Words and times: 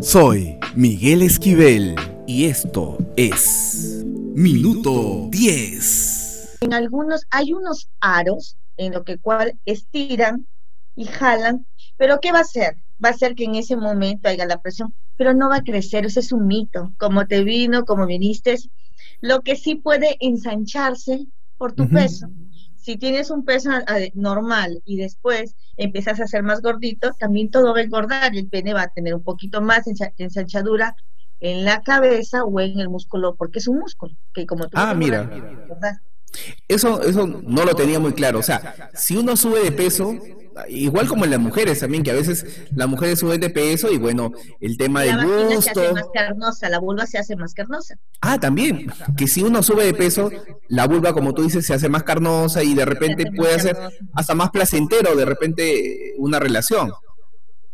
Soy 0.00 0.58
Miguel 0.74 1.22
Esquivel 1.22 1.94
y 2.26 2.46
esto 2.46 2.98
es 3.16 4.02
Minuto 4.04 5.28
10. 5.30 6.58
En 6.62 6.74
algunos 6.74 7.22
hay 7.30 7.52
unos 7.52 7.88
aros 8.00 8.56
en 8.76 8.94
lo 8.94 9.04
que 9.04 9.18
cual 9.18 9.58
estiran 9.64 10.46
y 10.96 11.04
jalan, 11.04 11.66
pero 11.96 12.18
¿qué 12.20 12.32
va 12.32 12.38
a 12.38 12.42
hacer? 12.42 12.76
Va 13.04 13.10
a 13.10 13.12
hacer 13.12 13.36
que 13.36 13.44
en 13.44 13.54
ese 13.54 13.76
momento 13.76 14.28
haya 14.28 14.46
la 14.46 14.60
presión, 14.60 14.92
pero 15.16 15.34
no 15.34 15.48
va 15.48 15.56
a 15.56 15.64
crecer, 15.64 16.04
ese 16.04 16.20
es 16.20 16.32
un 16.32 16.48
mito, 16.48 16.92
como 16.98 17.26
te 17.26 17.44
vino, 17.44 17.84
como 17.84 18.06
viniste, 18.06 18.56
lo 19.20 19.42
que 19.42 19.54
sí 19.54 19.76
puede 19.76 20.16
ensancharse 20.18 21.26
por 21.58 21.74
tu 21.74 21.88
peso. 21.88 22.28
Si 22.86 22.98
tienes 22.98 23.32
un 23.32 23.44
peso 23.44 23.68
normal 24.14 24.80
y 24.84 24.96
después 24.96 25.56
empiezas 25.76 26.20
a 26.20 26.28
ser 26.28 26.44
más 26.44 26.62
gordito, 26.62 27.10
también 27.18 27.50
todo 27.50 27.72
va 27.74 27.80
a 27.80 27.82
engordar 27.82 28.32
y 28.32 28.38
el 28.38 28.48
pene 28.48 28.74
va 28.74 28.82
a 28.82 28.88
tener 28.90 29.12
un 29.12 29.24
poquito 29.24 29.60
más 29.60 29.88
ensanchadura 30.18 30.94
en 31.40 31.64
la 31.64 31.82
cabeza 31.82 32.44
o 32.44 32.60
en 32.60 32.78
el 32.78 32.88
músculo, 32.88 33.34
porque 33.34 33.58
es 33.58 33.66
un 33.66 33.80
músculo, 33.80 34.14
que 34.32 34.46
como 34.46 34.68
tú 34.68 34.76
Ah, 34.76 34.94
mira. 34.94 35.28
Eso, 36.68 37.02
eso 37.02 37.26
no 37.26 37.64
lo 37.64 37.74
tenía 37.74 37.98
muy 37.98 38.12
claro. 38.12 38.38
O 38.38 38.42
sea, 38.42 38.90
si 38.94 39.16
uno 39.16 39.36
sube 39.36 39.62
de 39.62 39.72
peso, 39.72 40.14
igual 40.68 41.06
como 41.08 41.24
en 41.24 41.30
las 41.30 41.40
mujeres 41.40 41.80
también, 41.80 42.02
que 42.02 42.10
a 42.10 42.14
veces 42.14 42.66
las 42.74 42.88
mujeres 42.88 43.18
suben 43.18 43.40
de 43.40 43.50
peso 43.50 43.90
y 43.92 43.98
bueno, 43.98 44.32
el 44.60 44.76
tema 44.76 45.02
del 45.02 45.24
gusto. 45.24 45.74
Se 45.74 45.80
hace 45.80 45.92
más 45.92 46.08
carnosa, 46.12 46.68
la 46.68 46.78
vulva 46.78 47.06
se 47.06 47.18
hace 47.18 47.36
más 47.36 47.54
carnosa. 47.54 47.96
Ah, 48.20 48.38
también, 48.38 48.90
que 49.16 49.26
si 49.28 49.42
uno 49.42 49.62
sube 49.62 49.84
de 49.84 49.94
peso, 49.94 50.30
la 50.68 50.86
vulva, 50.86 51.12
como 51.12 51.34
tú 51.34 51.42
dices, 51.42 51.66
se 51.66 51.74
hace 51.74 51.88
más 51.88 52.04
carnosa 52.04 52.62
y 52.62 52.74
de 52.74 52.84
repente 52.84 53.30
puede 53.32 53.58
ser 53.60 53.76
hasta 54.14 54.34
más 54.34 54.50
placentero 54.50 55.14
de 55.14 55.24
repente 55.24 56.14
una 56.18 56.38
relación. 56.38 56.92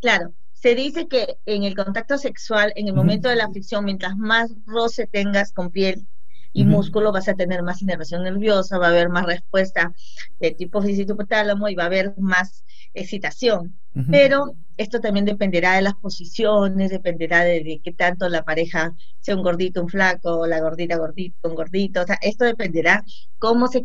Claro, 0.01 0.33
se 0.53 0.75
dice 0.75 1.07
que 1.07 1.37
en 1.45 1.63
el 1.63 1.75
contacto 1.75 2.17
sexual, 2.17 2.73
en 2.75 2.87
el 2.87 2.93
momento 2.93 3.29
de 3.29 3.35
la 3.35 3.49
fricción, 3.49 3.85
mientras 3.85 4.17
más 4.17 4.51
roce 4.65 5.07
tengas 5.07 5.53
con 5.53 5.71
piel, 5.71 6.05
y 6.53 6.65
músculo 6.65 7.11
vas 7.11 7.27
a 7.27 7.33
tener 7.33 7.63
más 7.63 7.81
inervación 7.81 8.23
nerviosa, 8.23 8.77
va 8.77 8.87
a 8.87 8.89
haber 8.89 9.09
más 9.09 9.25
respuesta 9.25 9.91
de 10.39 10.51
tipo 10.51 10.81
físico 10.81 11.13
hipotálamo 11.13 11.67
y 11.67 11.75
va 11.75 11.83
a 11.83 11.87
haber 11.87 12.13
más 12.17 12.63
excitación. 12.93 13.75
Pero 14.09 14.55
esto 14.77 14.99
también 14.99 15.25
dependerá 15.25 15.75
de 15.75 15.83
las 15.83 15.93
posiciones, 15.93 16.89
dependerá 16.89 17.43
de, 17.43 17.79
qué 17.83 17.91
tanto 17.91 18.27
la 18.27 18.43
pareja 18.43 18.95
sea 19.19 19.35
un 19.35 19.43
gordito, 19.43 19.81
un 19.81 19.89
flaco, 19.89 20.47
la 20.47 20.59
gordita, 20.61 20.97
gordito, 20.97 21.49
un 21.49 21.55
gordito. 21.55 22.01
O 22.01 22.05
sea, 22.05 22.17
esto 22.21 22.45
dependerá 22.45 23.03
cómo 23.37 23.67
se, 23.67 23.83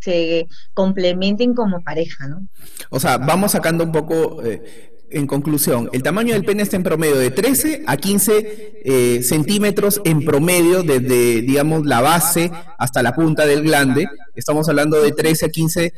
se 0.00 0.48
complementen 0.74 1.54
como 1.54 1.80
pareja, 1.82 2.26
¿no? 2.26 2.48
O 2.90 2.98
sea, 2.98 3.18
vamos 3.18 3.52
sacando 3.52 3.84
un 3.84 3.92
poco... 3.92 4.42
Eh, 4.42 4.95
en 5.10 5.26
conclusión, 5.26 5.88
el 5.92 6.02
tamaño 6.02 6.34
del 6.34 6.44
pene 6.44 6.62
está 6.62 6.76
en 6.76 6.82
promedio 6.82 7.16
de 7.16 7.30
13 7.30 7.84
a 7.86 7.96
15 7.96 8.80
eh, 8.84 9.22
centímetros 9.22 10.00
en 10.04 10.24
promedio 10.24 10.82
desde, 10.82 11.42
digamos, 11.42 11.86
la 11.86 12.00
base 12.00 12.50
hasta 12.78 13.02
la 13.02 13.14
punta 13.14 13.46
del 13.46 13.62
glande. 13.62 14.08
Estamos 14.34 14.68
hablando 14.68 15.00
de 15.00 15.12
13 15.12 15.46
a 15.46 15.48
15 15.48 15.92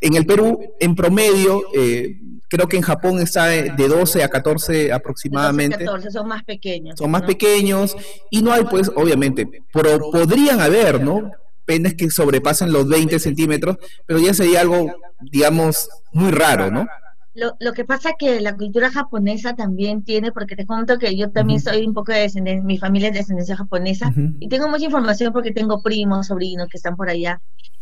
en 0.00 0.14
el 0.14 0.26
Perú, 0.26 0.60
en 0.80 0.94
promedio, 0.94 1.62
eh, 1.74 2.18
creo 2.48 2.68
que 2.68 2.76
en 2.76 2.82
Japón 2.82 3.20
está 3.20 3.46
de 3.46 3.88
12 3.88 4.22
a 4.22 4.28
14 4.28 4.92
aproximadamente. 4.92 5.78
12 5.78 5.86
14, 5.86 6.10
son 6.10 6.28
más 6.28 6.44
pequeños. 6.44 6.98
Son 6.98 7.10
más 7.10 7.22
pequeños 7.22 7.96
y 8.30 8.42
no 8.42 8.52
hay, 8.52 8.64
pues, 8.64 8.90
obviamente, 8.94 9.48
pero 9.72 10.10
podrían 10.10 10.60
haber, 10.60 11.02
¿no? 11.02 11.30
Penes 11.64 11.94
que 11.94 12.10
sobrepasen 12.10 12.70
los 12.70 12.86
20 12.86 13.18
centímetros, 13.18 13.78
pero 14.04 14.20
ya 14.20 14.34
sería 14.34 14.60
algo, 14.60 14.92
digamos, 15.20 15.88
muy 16.12 16.30
raro, 16.30 16.70
¿no? 16.70 16.86
Lo, 17.34 17.56
lo, 17.58 17.72
que 17.72 17.84
pasa 17.84 18.12
que 18.16 18.40
la 18.40 18.56
cultura 18.56 18.90
japonesa 18.90 19.56
también 19.56 20.04
tiene, 20.04 20.30
porque 20.30 20.54
te 20.54 20.66
cuento 20.66 20.98
que 20.98 21.16
yo 21.16 21.30
también 21.30 21.60
soy 21.60 21.84
un 21.84 21.92
poco 21.92 22.12
de 22.12 22.20
descendencia, 22.20 22.64
mi 22.64 22.78
familia 22.78 23.08
es 23.08 23.14
de 23.14 23.18
descendencia 23.20 23.56
japonesa, 23.56 24.12
y 24.38 24.48
tengo 24.48 24.68
mucha 24.68 24.84
información 24.84 25.32
porque 25.32 25.50
tengo 25.50 25.82
primos, 25.82 26.28
sobrinos 26.28 26.68
que 26.68 26.76
están 26.76 26.96
por 26.96 27.08
allá, 27.08 27.40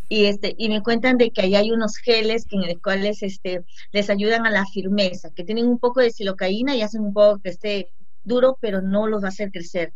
y 0.09 0.25
este 0.25 0.54
y 0.59 0.69
me 0.69 0.82
cuentan 0.82 1.19
de 1.19 1.31
que 1.31 1.43
ahí 1.43 1.54
hay 1.54 1.71
unos 1.71 1.97
geles 1.97 2.47
que 2.47 2.56
en 2.56 2.62
los 2.62 2.82
cuales 2.82 3.22
este 3.22 3.65
les 3.93 4.10
ayudan 4.10 4.47
a 4.47 4.50
la 4.50 4.66
firmeza, 4.66 5.31
que 5.34 5.44
tienen 5.44 5.66
un 5.66 5.78
poco 5.78 6.00
de 6.00 6.10
silocaína 6.10 6.75
y 6.75 6.82
hacen 6.82 7.03
un 7.03 7.12
poco 7.12 7.41
que 7.41 7.50
esté 7.50 7.93
duro, 8.25 8.59
pero 8.60 8.82
no 8.82 9.06
los 9.06 9.22
va 9.22 9.27
a 9.27 9.31
hacer 9.31 9.50
crecer. 9.50 9.93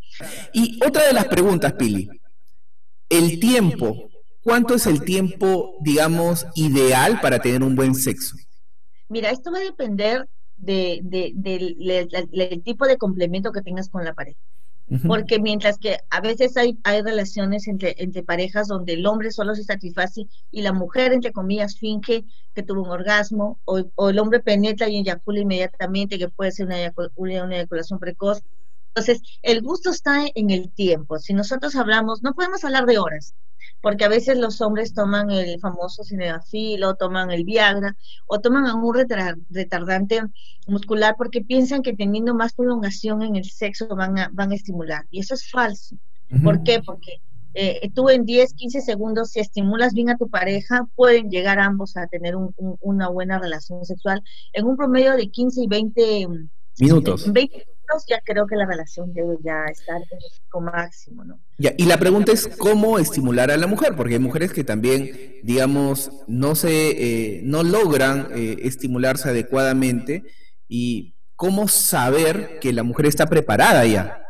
Y 0.53 0.79
otra 0.85 1.07
de 1.07 1.13
las 1.13 1.27
preguntas, 1.27 1.73
Pili, 1.75 2.09
el 3.09 3.39
tiempo, 3.39 4.09
¿cuánto 4.43 4.75
es 4.75 4.87
el 4.87 5.03
tiempo, 5.03 5.77
digamos, 5.81 6.47
ideal 6.55 7.21
para 7.21 7.39
tener 7.39 7.63
un 7.63 7.77
buen 7.77 7.95
sexo? 7.95 8.37
Mira, 9.09 9.31
esto 9.31 9.53
va 9.53 9.59
a 9.59 9.63
depender 9.63 10.29
de, 10.57 11.01
del 11.03 12.63
tipo 12.63 12.87
de 12.87 12.97
complemento 12.97 13.53
que 13.53 13.63
tengas 13.63 13.89
con 13.89 14.05
la 14.05 14.15
pareja. 14.15 14.39
Porque 15.05 15.41
mientras 15.41 15.79
que 15.79 15.99
a 16.11 16.21
veces 16.21 16.57
hay, 16.57 16.79
hay 16.85 17.03
relaciones 17.03 17.67
entre, 17.67 17.97
entre 17.99 18.23
parejas 18.23 18.69
donde 18.69 18.93
el 18.93 19.05
hombre 19.05 19.33
solo 19.33 19.57
se 19.57 19.65
satisface 19.65 20.29
y 20.53 20.63
la 20.63 20.73
mujer, 20.73 21.13
entre 21.13 21.33
comillas, 21.33 21.77
finge 21.77 22.25
que 22.55 22.63
tuvo 22.63 22.85
un 22.85 22.91
orgasmo, 22.91 23.59
o, 23.65 24.09
el 24.09 24.19
hombre 24.21 24.39
penetra 24.39 24.89
y 24.89 24.99
eyacula 24.99 25.41
inmediatamente, 25.41 26.19
que 26.19 26.29
puede 26.29 26.53
ser 26.53 26.67
una, 26.67 26.77
una 27.17 27.57
eyaculación 27.57 27.99
precoz. 27.99 28.45
Entonces, 28.95 29.21
el 29.43 29.61
gusto 29.61 29.91
está 29.91 30.25
en 30.33 30.51
el 30.51 30.71
tiempo. 30.71 31.19
Si 31.19 31.35
nosotros 31.35 31.75
hablamos, 31.75 32.23
no 32.23 32.35
podemos 32.35 32.65
hablar 32.65 32.87
de 32.87 32.99
horas, 32.99 33.35
porque 33.81 34.05
a 34.05 34.09
veces 34.09 34.39
los 34.39 34.61
hombres 34.61 34.95
toman 34.95 35.31
el 35.31 35.59
famoso 35.61 36.05
cinedafil 36.05 36.83
o 36.85 36.95
toman 36.95 37.31
el 37.31 37.45
Viagra 37.45 37.97
o 38.27 38.41
toman 38.41 38.65
un 38.75 38.95
retardante 39.51 40.23
muscular 40.67 41.15
porque 41.17 41.43
piensan 41.43 41.83
que 41.83 41.95
teniendo 41.95 42.35
más 42.35 42.53
prolongación 42.53 43.23
en 43.23 43.37
el 43.37 43.45
sexo 43.45 43.89
van 43.89 44.19
a, 44.19 44.31
van 44.33 44.53
a 44.53 44.55
estimular. 44.55 45.07
Y 45.11 45.21
eso 45.21 45.35
es 45.35 45.51
falso. 45.51 45.97
¿Por 46.43 46.63
qué? 46.65 46.83
Porque 46.85 47.21
eh, 47.55 47.91
tú 47.95 48.11
en 48.11 48.25
10, 48.25 48.55
15 48.55 48.81
segundos, 48.81 49.31
si 49.31 49.41
estimulas 49.41 49.95
bien 49.95 50.11
a 50.11 50.17
tu 50.17 50.29
pareja, 50.29 50.87
pueden 50.95 51.31
llegar 51.31 51.59
ambos 51.59 51.97
a 51.97 52.07
tener 52.07 52.35
una 52.81 53.09
buena 53.09 53.39
relación 53.39 53.85
sexual 53.85 54.23
en 54.53 54.67
un 54.67 54.77
promedio 54.77 55.17
de 55.17 55.31
15 55.31 55.63
y 55.63 55.67
20 55.67 56.29
minutos. 56.79 57.33
20 57.33 57.76
ya 58.09 58.21
creo 58.25 58.47
que 58.47 58.57
la 58.57 58.67
relación 58.67 59.13
debe 59.13 59.37
ya 59.43 59.65
estar 59.65 60.01
con 60.49 60.65
máximo, 60.65 61.25
¿no? 61.25 61.39
Ya, 61.59 61.73
y 61.77 61.87
la 61.87 61.99
pregunta 61.99 62.33
es 62.33 62.47
cómo 62.47 62.99
estimular 62.99 63.51
a 63.51 63.57
la 63.57 63.67
mujer, 63.67 63.95
porque 63.97 64.15
hay 64.15 64.21
mujeres 64.21 64.53
que 64.53 64.65
también, 64.65 65.41
digamos, 65.43 66.11
no 66.27 66.55
se, 66.55 67.39
eh, 67.39 67.41
no 67.45 67.63
logran 67.63 68.29
eh, 68.35 68.57
estimularse 68.63 69.29
adecuadamente 69.29 70.25
y 70.69 71.15
cómo 71.37 71.69
saber 71.69 72.59
que 72.61 72.73
la 72.73 72.83
mujer 72.83 73.07
está 73.07 73.27
preparada 73.27 73.85
ya. 73.87 74.23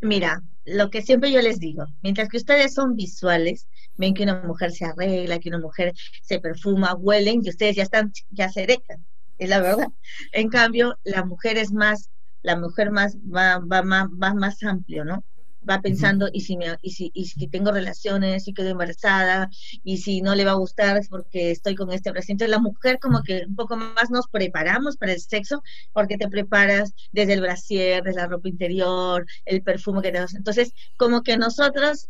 Mira, 0.00 0.42
lo 0.64 0.90
que 0.90 1.02
siempre 1.02 1.32
yo 1.32 1.42
les 1.42 1.58
digo, 1.58 1.86
mientras 2.02 2.28
que 2.28 2.36
ustedes 2.36 2.74
son 2.74 2.94
visuales, 2.94 3.66
ven 3.96 4.14
que 4.14 4.22
una 4.22 4.42
mujer 4.42 4.72
se 4.72 4.84
arregla, 4.84 5.40
que 5.40 5.48
una 5.48 5.58
mujer 5.58 5.92
se 6.22 6.38
perfuma, 6.38 6.94
huelen 6.94 7.42
y 7.44 7.48
ustedes 7.48 7.76
ya 7.76 7.82
están, 7.82 8.12
ya 8.30 8.48
se 8.48 8.62
erectan, 8.62 9.04
es 9.38 9.48
la 9.48 9.60
verdad. 9.60 9.88
En 10.32 10.48
cambio, 10.48 10.98
la 11.04 11.24
mujer 11.24 11.58
es 11.58 11.72
más 11.72 12.10
la 12.42 12.56
mujer 12.56 12.90
más 12.90 13.16
va, 13.18 13.58
va, 13.58 13.82
más, 13.82 14.08
va 14.10 14.34
más 14.34 14.62
amplio, 14.62 15.04
¿no? 15.04 15.24
Va 15.68 15.80
pensando, 15.80 16.28
y, 16.32 16.40
si 16.40 16.56
me, 16.56 16.66
y, 16.82 16.90
si, 16.90 17.12
y 17.14 17.26
si 17.26 17.46
tengo 17.46 17.70
relaciones, 17.70 18.48
y 18.48 18.52
quedo 18.52 18.70
embarazada, 18.70 19.48
y 19.84 19.98
si 19.98 20.20
no 20.20 20.34
le 20.34 20.44
va 20.44 20.52
a 20.52 20.54
gustar 20.54 20.96
es 20.96 21.08
porque 21.08 21.52
estoy 21.52 21.76
con 21.76 21.92
este 21.92 22.12
paciente. 22.12 22.48
La 22.48 22.58
mujer 22.58 22.98
como 22.98 23.22
que 23.22 23.44
un 23.46 23.54
poco 23.54 23.76
más 23.76 24.10
nos 24.10 24.26
preparamos 24.26 24.96
para 24.96 25.12
el 25.12 25.20
sexo, 25.20 25.62
porque 25.92 26.18
te 26.18 26.28
preparas 26.28 26.94
desde 27.12 27.34
el 27.34 27.42
brasier, 27.42 28.02
desde 28.02 28.20
la 28.20 28.26
ropa 28.26 28.48
interior, 28.48 29.24
el 29.44 29.62
perfume 29.62 30.02
que 30.02 30.10
te 30.10 30.18
das. 30.18 30.34
Entonces, 30.34 30.72
como 30.96 31.22
que 31.22 31.36
nosotros 31.36 32.08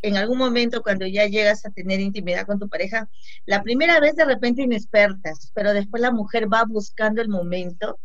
en 0.00 0.16
algún 0.18 0.36
momento 0.36 0.82
cuando 0.82 1.06
ya 1.06 1.26
llegas 1.26 1.64
a 1.64 1.70
tener 1.70 1.98
intimidad 1.98 2.46
con 2.46 2.58
tu 2.58 2.68
pareja, 2.68 3.08
la 3.46 3.62
primera 3.62 4.00
vez 4.00 4.14
de 4.16 4.26
repente 4.26 4.62
inexpertas, 4.62 5.50
pero 5.54 5.72
después 5.72 6.02
la 6.02 6.12
mujer 6.12 6.52
va 6.52 6.64
buscando 6.64 7.22
el 7.22 7.30
momento 7.30 7.98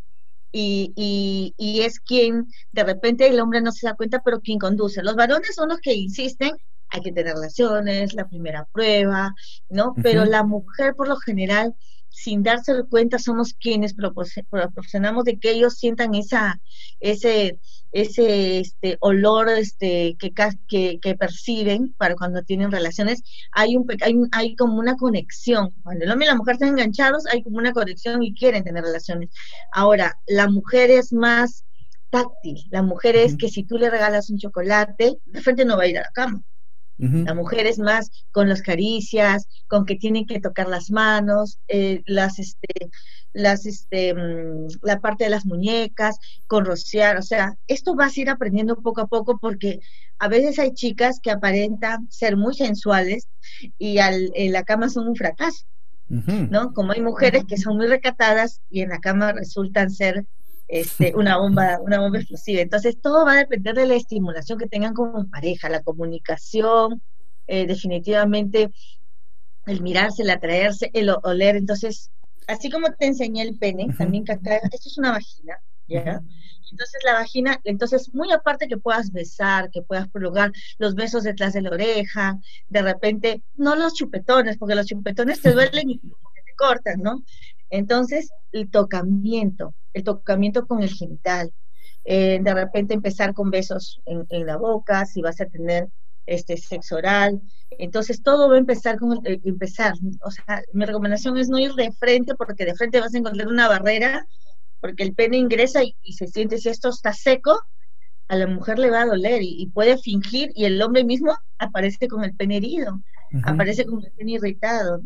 y, 0.52 1.54
y, 1.58 1.82
es 1.82 2.00
quien 2.00 2.48
de 2.72 2.84
repente 2.84 3.28
el 3.28 3.40
hombre 3.40 3.62
no 3.62 3.72
se 3.72 3.88
da 3.88 3.96
cuenta, 3.96 4.22
pero 4.24 4.42
quien 4.42 4.60
conduce. 4.60 5.04
Los 5.04 5.16
varones 5.16 5.54
son 5.56 5.70
los 5.70 5.80
que 5.80 5.94
insisten, 5.94 6.52
hay 6.90 7.02
que 7.02 7.12
tener 7.12 7.36
relaciones, 7.36 8.14
la 8.14 8.28
primera 8.28 8.68
prueba, 8.72 9.34
¿no? 9.70 9.94
Pero 10.02 10.26
la 10.26 10.44
mujer 10.44 10.96
por 10.96 11.08
lo 11.08 11.18
general, 11.18 11.76
sin 12.22 12.44
darse 12.44 12.74
cuenta, 12.90 13.20
somos 13.20 13.54
quienes 13.54 13.94
proporcionamos 13.94 15.24
de 15.24 15.40
que 15.40 15.52
ellos 15.52 15.76
sientan 15.76 16.16
esa, 16.16 16.60
ese 17.00 17.60
ese 17.92 18.60
este, 18.60 18.98
olor 19.00 19.50
este, 19.50 20.16
que, 20.20 20.32
que, 20.68 21.00
que, 21.02 21.16
perciben 21.16 21.94
para 21.98 22.16
cuando 22.16 22.44
tienen 22.44 22.72
relaciones, 22.72 23.24
hay, 23.52 23.76
un, 23.76 23.88
hay, 24.02 24.16
hay 24.32 24.56
como 24.56 24.78
una 24.80 24.96
conexión. 24.96 25.72
Cuando 25.84 26.06
el 26.06 26.12
hombre 26.12 26.28
y 26.28 26.30
la 26.30 26.36
mujer 26.36 26.54
están 26.54 26.70
enganchados, 26.70 27.26
hay 27.28 27.42
como 27.42 27.58
una 27.58 27.74
conexión 27.74 28.22
y 28.22 28.36
quieren 28.36 28.64
tener 28.64 28.84
relaciones. 28.84 29.30
Ahora, 29.72 30.20
la 30.28 30.48
mujer 30.50 30.92
es 30.92 31.12
más 31.14 31.66
táctil. 32.10 32.58
La 32.70 32.82
mujer 32.82 33.16
es 33.16 33.36
que 33.38 33.50
si 33.50 33.64
tú 33.64 33.78
le 33.78 33.90
regalas 33.90 34.30
un 34.30 34.38
chocolate, 34.38 35.18
de 35.26 35.42
frente 35.42 35.66
no 35.66 35.78
va 35.78 35.84
a 35.84 35.88
ir 35.88 35.98
a 35.98 36.02
la 36.02 36.12
cama. 36.14 36.44
La 37.00 37.34
mujer 37.34 37.66
es 37.66 37.80
más 37.80 38.12
con 38.32 38.50
las 38.50 38.62
caricias, 38.62 39.48
con 39.68 39.86
que 39.86 39.96
tienen 39.96 40.26
que 40.26 40.42
tocar 40.42 40.68
las 40.68 40.92
manos, 40.92 41.58
eh, 41.70 42.04
las, 42.06 42.40
este, 42.40 42.90
las, 43.32 43.66
este, 43.66 44.14
mm, 44.14 44.68
la 44.82 45.00
parte 45.00 45.24
de 45.24 45.30
las 45.30 45.46
muñecas, 45.46 46.20
con 46.46 46.66
rociar, 46.66 47.16
o 47.16 47.22
sea, 47.22 47.56
esto 47.68 47.96
vas 47.96 48.18
a 48.18 48.20
ir 48.22 48.30
aprendiendo 48.30 48.82
poco 48.82 49.00
a 49.00 49.08
poco 49.08 49.38
porque 49.38 49.80
a 50.18 50.28
veces 50.28 50.60
hay 50.60 50.74
chicas 50.74 51.22
que 51.24 51.32
aparentan 51.32 52.12
ser 52.12 52.36
muy 52.36 52.54
sensuales 52.54 53.30
y 53.78 54.00
al, 54.00 54.32
en 54.36 54.52
la 54.52 54.64
cama 54.64 54.90
son 54.90 55.08
un 55.08 55.16
fracaso, 55.16 55.66
¿no? 56.10 56.74
Como 56.74 56.92
hay 56.92 57.02
mujeres 57.02 57.46
que 57.48 57.56
son 57.56 57.78
muy 57.78 57.88
recatadas 57.88 58.60
y 58.70 58.82
en 58.82 58.90
la 58.90 59.00
cama 59.00 59.32
resultan 59.32 59.90
ser 59.90 60.26
este, 60.70 61.14
una 61.16 61.38
bomba, 61.38 61.80
una 61.82 62.00
bomba 62.00 62.20
explosiva. 62.20 62.62
Entonces 62.62 63.02
todo 63.02 63.26
va 63.26 63.34
a 63.34 63.38
depender 63.38 63.76
de 63.76 63.88
la 63.88 63.96
estimulación 63.96 64.60
que 64.60 64.68
tengan 64.68 64.94
como 64.94 65.28
pareja, 65.30 65.68
la 65.68 65.82
comunicación, 65.82 67.02
eh, 67.48 67.66
definitivamente 67.66 68.72
el 69.66 69.82
mirarse, 69.82 70.22
el 70.22 70.30
atraerse, 70.30 70.92
el 70.94 71.10
oler. 71.24 71.56
Entonces, 71.56 72.12
así 72.48 72.70
como 72.70 72.88
te 72.94 73.08
enseñé 73.08 73.42
el 73.42 73.58
pene, 73.58 73.88
también 73.98 74.24
que 74.24 74.34
acá, 74.34 74.58
esto 74.58 74.90
es 74.90 74.98
una 74.98 75.12
vagina, 75.12 75.60
¿ya? 75.88 76.22
Entonces 76.72 77.02
la 77.04 77.14
vagina, 77.14 77.60
entonces 77.64 78.14
muy 78.14 78.32
aparte 78.32 78.68
que 78.68 78.78
puedas 78.78 79.12
besar, 79.12 79.72
que 79.72 79.82
puedas 79.82 80.08
prolongar 80.08 80.52
los 80.78 80.94
besos 80.94 81.24
detrás 81.24 81.54
de 81.54 81.64
la 81.64 81.72
oreja, 81.72 82.38
de 82.68 82.82
repente, 82.84 83.42
no 83.56 83.76
los 83.76 83.96
chupetones, 83.96 84.58
porque 84.58 84.76
los 84.76 84.86
chupetones 84.86 85.42
te 85.42 85.52
duelen 85.52 85.90
y 85.90 85.98
te 85.98 86.56
cortan, 86.56 87.02
¿no? 87.02 87.24
Entonces, 87.72 88.30
el 88.52 88.70
tocamiento, 88.70 89.74
el 90.00 90.04
tocamiento 90.04 90.66
con 90.66 90.82
el 90.82 90.90
genital. 90.90 91.52
Eh, 92.06 92.40
de 92.42 92.54
repente 92.54 92.94
empezar 92.94 93.34
con 93.34 93.52
besos 93.52 94.02
en, 94.06 94.46
la 94.46 94.58
boca, 94.58 95.06
si 95.06 95.22
vas 95.22 95.40
a 95.42 95.46
tener 95.46 95.88
este 96.26 96.58
sexo 96.58 96.96
oral. 96.96 97.42
Entonces 97.72 98.24
todo 98.24 98.50
va 98.50 98.56
a 98.56 98.60
empezar 98.60 98.98
con 98.98 99.20
el, 99.26 99.42
empezar. 99.44 99.94
O 100.24 100.32
sea, 100.32 100.62
mi 100.74 100.86
recomendación 100.86 101.38
es 101.38 101.50
no 101.50 101.60
ir 101.60 101.74
de 101.74 101.92
frente 101.92 102.36
porque 102.36 102.66
de 102.66 102.76
frente 102.76 103.00
vas 103.00 103.14
a 103.14 103.18
encontrar 103.18 103.48
una 103.48 103.68
barrera 103.68 104.26
porque 104.80 105.04
el 105.04 105.14
pene 105.14 105.38
ingresa 105.38 105.82
y, 105.84 106.14
se 106.14 106.28
siente 106.28 106.58
si 106.58 106.70
esto 106.70 106.90
está 106.90 107.14
seco, 107.14 107.62
a 108.28 108.36
la 108.36 108.48
mujer 108.48 108.80
le 108.80 108.92
va 108.92 109.02
a 109.02 109.08
doler 109.08 109.42
y, 109.42 109.68
puede 109.68 109.98
fingir 109.98 110.52
y 110.56 110.66
el 110.66 110.82
hombre 110.82 111.04
mismo 111.04 111.38
aparece 111.58 112.08
con 112.08 112.24
el 112.24 112.36
pene 112.36 112.58
herido, 112.58 113.02
aparece 113.44 113.86
con 113.86 114.04
el 114.04 114.12
pene 114.12 114.34
irritado. 114.34 115.02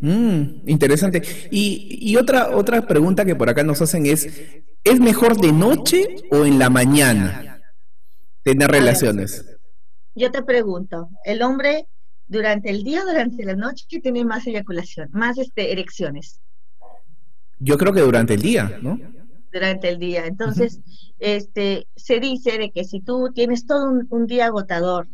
Mm, 0.00 0.68
interesante. 0.68 1.22
Y, 1.50 2.16
otra, 2.16 2.56
otra 2.56 2.86
pregunta 2.86 3.24
que 3.24 3.36
por 3.36 3.48
acá 3.48 3.62
nos 3.62 3.82
hacen 3.82 4.06
es, 4.06 4.28
¿es 4.84 5.00
mejor 5.00 5.36
de 5.38 5.52
noche 5.52 6.16
o 6.30 6.44
en 6.44 6.58
la 6.58 6.70
mañana 6.70 7.60
tener 8.42 8.70
relaciones? 8.70 9.44
yo 10.18 10.32
te 10.32 10.42
pregunto, 10.42 11.08
¿el 11.24 11.42
hombre 11.42 11.86
durante 12.26 12.70
el 12.70 12.82
día 12.82 13.02
o 13.02 13.06
durante 13.06 13.44
la 13.44 13.54
noche 13.54 13.86
tiene 14.00 14.24
más 14.24 14.46
eyaculación, 14.46 15.08
más 15.12 15.38
este, 15.38 15.72
erecciones? 15.72 16.40
Yo 17.60 17.78
creo 17.78 17.92
que 17.92 18.00
durante 18.00 18.34
el 18.34 18.42
día, 18.42 18.78
¿no? 18.82 18.98
Durante 19.52 19.88
el 19.88 19.98
día. 19.98 20.26
Entonces, 20.26 20.80
este, 21.18 21.86
se 21.96 22.20
dice 22.20 22.58
de 22.58 22.70
que 22.70 22.84
si 22.84 23.00
tú 23.00 23.32
tienes 23.32 23.66
todo 23.66 23.90
un, 24.10 24.26
día 24.26 24.46
agotador 24.46 25.08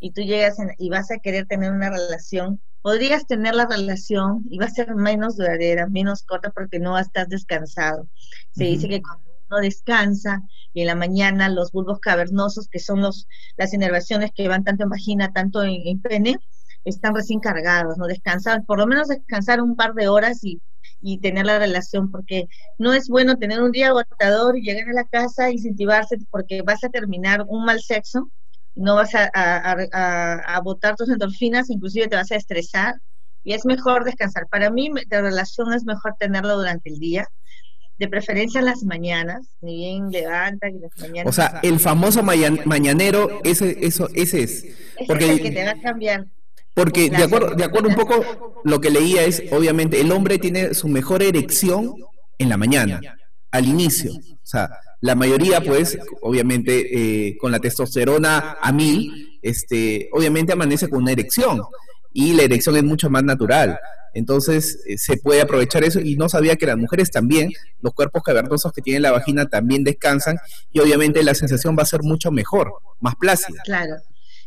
y 0.00 0.12
tú 0.12 0.22
llegas 0.22 0.56
y 0.78 0.88
vas 0.88 1.10
a 1.10 1.18
querer 1.18 1.46
tener 1.46 1.72
una 1.72 1.90
relación, 1.90 2.60
podrías 2.82 3.26
tener 3.26 3.54
la 3.54 3.66
relación 3.66 4.44
y 4.50 4.58
va 4.58 4.66
a 4.66 4.70
ser 4.70 4.94
menos 4.94 5.36
duradera, 5.36 5.86
menos 5.88 6.22
corta 6.22 6.50
porque 6.50 6.78
no 6.78 6.98
estás 6.98 7.28
descansado. 7.28 8.08
Se 8.52 8.64
dice 8.64 8.88
que 8.88 9.02
cuando 9.02 9.24
uno 9.50 9.60
descansa 9.60 10.42
y 10.72 10.82
en 10.82 10.86
la 10.86 10.94
mañana 10.94 11.48
los 11.48 11.72
bulbos 11.72 11.98
cavernosos, 12.00 12.68
que 12.68 12.78
son 12.78 13.00
los, 13.00 13.26
las 13.56 13.72
inervaciones 13.74 14.30
que 14.34 14.48
van 14.48 14.64
tanto 14.64 14.84
en 14.84 14.90
vagina, 14.90 15.32
tanto 15.32 15.62
en, 15.62 16.00
pene, 16.00 16.38
están 16.84 17.14
recién 17.14 17.40
cargados, 17.40 17.98
¿no? 17.98 18.06
Descansar, 18.06 18.64
por 18.64 18.78
lo 18.78 18.86
menos 18.86 19.08
descansar 19.08 19.60
un 19.60 19.76
par 19.76 19.94
de 19.94 20.08
horas 20.08 20.42
y, 20.44 20.60
y 21.00 21.18
tener 21.18 21.46
la 21.46 21.58
relación, 21.58 22.10
porque 22.10 22.48
no 22.78 22.92
es 22.92 23.08
bueno 23.08 23.36
tener 23.36 23.60
un 23.60 23.72
día 23.72 23.88
agotador 23.88 24.56
y 24.56 24.62
llegar 24.62 24.88
a 24.88 24.92
la 24.92 25.04
casa 25.04 25.48
e 25.48 25.54
incentivarse 25.54 26.18
porque 26.30 26.62
vas 26.62 26.84
a 26.84 26.88
terminar 26.88 27.44
un 27.48 27.64
mal 27.64 27.80
sexo 27.80 28.30
no 28.78 28.94
vas 28.94 29.14
a, 29.14 29.28
a, 29.34 30.60
botar 30.60 30.94
tus 30.96 31.08
endorfinas, 31.08 31.68
inclusive 31.68 32.06
te 32.08 32.16
vas 32.16 32.30
a 32.30 32.36
estresar 32.36 32.94
y 33.42 33.52
es 33.52 33.64
mejor 33.66 34.04
descansar. 34.04 34.46
Para 34.48 34.70
mí, 34.70 34.90
la 35.10 35.20
relación 35.20 35.72
es 35.72 35.84
mejor 35.84 36.14
tenerlo 36.18 36.56
durante 36.56 36.90
el 36.90 36.98
día, 36.98 37.26
de 37.98 38.08
preferencia 38.08 38.60
en 38.60 38.66
las 38.66 38.84
mañanas, 38.84 39.48
ni 39.60 39.76
bien 39.76 40.10
levanta 40.10 40.68
y 40.68 40.78
las 40.78 40.96
mañanas. 40.98 41.26
O 41.26 41.32
sea, 41.32 41.58
el 41.64 41.80
famoso 41.80 42.22
mañanero, 42.22 43.40
ese, 43.42 43.76
eso, 43.84 44.08
ese 44.14 44.44
es. 44.44 44.66
Porque, 45.08 45.24
es 45.24 45.30
el 45.32 45.42
que 45.42 45.50
te 45.50 45.64
va 45.64 45.72
a 45.72 45.80
cambiar. 45.80 46.26
Porque 46.74 47.10
de 47.10 47.24
acuerdo, 47.24 47.56
de 47.56 47.64
acuerdo 47.64 47.88
un 47.88 47.96
poco, 47.96 48.62
lo 48.62 48.80
que 48.80 48.90
leía 48.90 49.24
es, 49.24 49.42
obviamente, 49.50 50.00
el 50.00 50.12
hombre 50.12 50.38
tiene 50.38 50.74
su 50.74 50.86
mejor 50.86 51.24
erección 51.24 51.96
en 52.38 52.48
la 52.48 52.56
mañana, 52.56 53.00
al 53.50 53.66
inicio. 53.66 54.12
O 54.14 54.46
sea, 54.46 54.70
la 55.00 55.14
mayoría, 55.14 55.60
pues, 55.60 55.98
obviamente, 56.22 57.28
eh, 57.28 57.38
con 57.38 57.52
la 57.52 57.60
testosterona 57.60 58.56
a 58.60 58.72
mil, 58.72 59.38
este, 59.42 60.08
obviamente 60.12 60.52
amanece 60.52 60.88
con 60.88 61.02
una 61.02 61.12
erección. 61.12 61.60
Y 62.12 62.34
la 62.34 62.42
erección 62.42 62.76
es 62.76 62.84
mucho 62.84 63.08
más 63.10 63.22
natural. 63.22 63.78
Entonces, 64.14 64.80
eh, 64.86 64.98
se 64.98 65.16
puede 65.16 65.40
aprovechar 65.40 65.84
eso. 65.84 66.00
Y 66.00 66.16
no 66.16 66.28
sabía 66.28 66.56
que 66.56 66.66
las 66.66 66.76
mujeres 66.76 67.10
también, 67.10 67.52
los 67.80 67.94
cuerpos 67.94 68.22
cavernosos 68.22 68.72
que 68.72 68.82
tienen 68.82 69.02
la 69.02 69.12
vagina 69.12 69.46
también 69.46 69.84
descansan. 69.84 70.38
Y 70.72 70.80
obviamente 70.80 71.22
la 71.22 71.34
sensación 71.34 71.76
va 71.78 71.82
a 71.82 71.86
ser 71.86 72.02
mucho 72.02 72.32
mejor, 72.32 72.72
más 73.00 73.14
plácida. 73.14 73.62
Claro. 73.64 73.94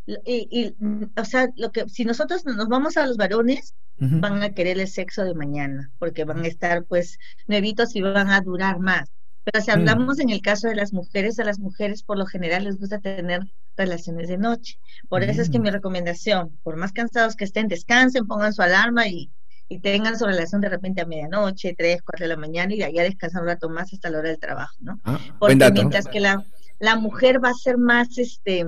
Y, 0.05 0.75
o 1.15 1.25
sea, 1.25 1.49
lo 1.55 1.71
que 1.71 1.87
si 1.87 2.05
nosotros 2.05 2.45
nos 2.45 2.67
vamos 2.67 2.97
a 2.97 3.05
los 3.05 3.17
varones, 3.17 3.75
van 3.97 4.41
a 4.41 4.49
querer 4.49 4.79
el 4.79 4.87
sexo 4.87 5.23
de 5.23 5.35
mañana, 5.35 5.91
porque 5.99 6.23
van 6.23 6.43
a 6.43 6.47
estar 6.47 6.83
pues 6.85 7.19
nuevitos 7.47 7.95
y 7.95 8.01
van 8.01 8.31
a 8.31 8.41
durar 8.41 8.79
más. 8.79 9.11
Pero 9.43 9.63
si 9.63 9.71
mm. 9.71 9.73
hablamos 9.73 10.19
en 10.19 10.29
el 10.29 10.41
caso 10.41 10.67
de 10.67 10.75
las 10.75 10.91
mujeres, 10.93 11.39
a 11.39 11.43
las 11.43 11.59
mujeres 11.59 12.03
por 12.03 12.17
lo 12.17 12.25
general 12.25 12.63
les 12.63 12.77
gusta 12.77 12.99
tener 12.99 13.41
relaciones 13.77 14.27
de 14.27 14.37
noche. 14.37 14.79
Por 15.07 15.23
eso 15.23 15.41
es 15.41 15.49
que 15.49 15.59
mm. 15.59 15.61
mi 15.61 15.69
recomendación, 15.69 16.57
por 16.63 16.77
más 16.77 16.93
cansados 16.93 17.35
que 17.35 17.45
estén, 17.45 17.67
descansen, 17.67 18.27
pongan 18.27 18.53
su 18.53 18.61
alarma 18.61 19.07
y, 19.07 19.29
tengan 19.81 20.19
su 20.19 20.25
relación 20.25 20.59
de 20.59 20.67
repente 20.67 20.99
a 20.99 21.05
medianoche, 21.05 21.73
3, 21.77 22.01
4 22.01 22.25
de 22.25 22.27
la 22.27 22.35
mañana 22.35 22.73
y 22.73 22.79
de 22.79 22.83
allá 22.83 23.03
descansan 23.03 23.43
un 23.43 23.47
rato 23.47 23.69
más 23.69 23.93
hasta 23.93 24.09
la 24.09 24.17
hora 24.19 24.27
del 24.27 24.37
trabajo, 24.37 24.75
¿no? 24.81 24.99
Ah, 25.05 25.17
Porque 25.39 25.71
mientras 25.71 26.07
que 26.07 26.19
la, 26.19 26.43
la 26.79 26.97
mujer 26.97 27.41
va 27.41 27.51
a 27.51 27.53
ser 27.53 27.77
más, 27.77 28.17
este, 28.17 28.65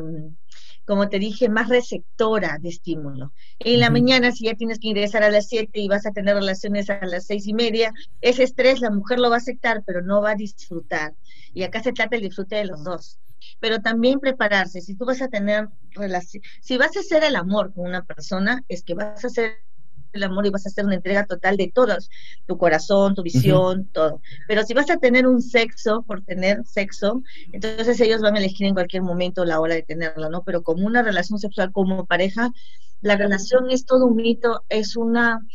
como 0.85 1.09
te 1.09 1.19
dije, 1.19 1.49
más 1.49 1.69
receptora 1.69 2.57
de 2.59 2.69
estímulo. 2.69 3.33
En 3.59 3.79
la 3.79 3.89
mañana, 3.89 4.31
si 4.31 4.45
ya 4.45 4.55
tienes 4.55 4.79
que 4.79 4.89
ingresar 4.89 5.23
a 5.23 5.29
las 5.29 5.47
7 5.47 5.79
y 5.79 5.87
vas 5.87 6.05
a 6.05 6.11
tener 6.11 6.35
relaciones 6.35 6.89
a 6.89 7.05
las 7.05 7.25
seis 7.25 7.47
y 7.47 7.53
media, 7.53 7.93
ese 8.21 8.43
estrés 8.43 8.81
la 8.81 8.91
mujer 8.91 9.19
lo 9.19 9.29
va 9.29 9.35
a 9.35 9.39
aceptar, 9.39 9.83
pero 9.85 10.01
no 10.01 10.21
va 10.21 10.31
a 10.31 10.35
disfrutar. 10.35 11.13
Y 11.53 11.63
acá 11.63 11.81
se 11.81 11.93
trata 11.93 12.15
el 12.15 12.23
disfrute 12.23 12.55
de 12.55 12.65
los 12.65 12.83
dos. 12.83 13.19
Pero 13.59 13.81
también 13.81 14.19
prepararse, 14.19 14.81
si 14.81 14.95
tú 14.95 15.05
vas 15.05 15.21
a 15.21 15.27
tener 15.27 15.69
relación, 15.91 16.43
si 16.61 16.77
vas 16.77 16.95
a 16.95 17.01
hacer 17.01 17.23
el 17.23 17.35
amor 17.35 17.73
con 17.73 17.85
una 17.85 18.03
persona, 18.03 18.63
es 18.67 18.83
que 18.83 18.93
vas 18.93 19.23
a 19.23 19.27
hacer 19.27 19.59
el 20.13 20.23
amor 20.23 20.45
y 20.45 20.49
vas 20.49 20.65
a 20.65 20.69
hacer 20.69 20.85
una 20.85 20.95
entrega 20.95 21.25
total 21.25 21.57
de 21.57 21.71
todos, 21.73 22.09
tu 22.45 22.57
corazón, 22.57 23.15
tu 23.15 23.23
visión, 23.23 23.89
todo. 23.91 24.21
Pero 24.47 24.63
si 24.63 24.73
vas 24.73 24.89
a 24.89 24.97
tener 24.97 25.27
un 25.27 25.41
sexo 25.41 26.03
por 26.03 26.21
tener 26.21 26.63
sexo, 26.65 27.23
entonces 27.51 27.99
ellos 27.99 28.21
van 28.21 28.35
a 28.35 28.39
elegir 28.39 28.67
en 28.67 28.73
cualquier 28.73 29.03
momento 29.03 29.45
la 29.45 29.59
hora 29.59 29.75
de 29.75 29.83
tenerlo, 29.83 30.29
¿no? 30.29 30.43
Pero 30.43 30.63
como 30.63 30.85
una 30.85 31.01
relación 31.01 31.39
sexual 31.39 31.71
como 31.71 32.05
pareja, 32.05 32.51
la 33.01 33.17
relación 33.17 33.69
es 33.69 33.85
todo 33.85 34.05
un 34.05 34.15
mito, 34.15 34.63
es 34.69 34.95
una, 34.95 35.45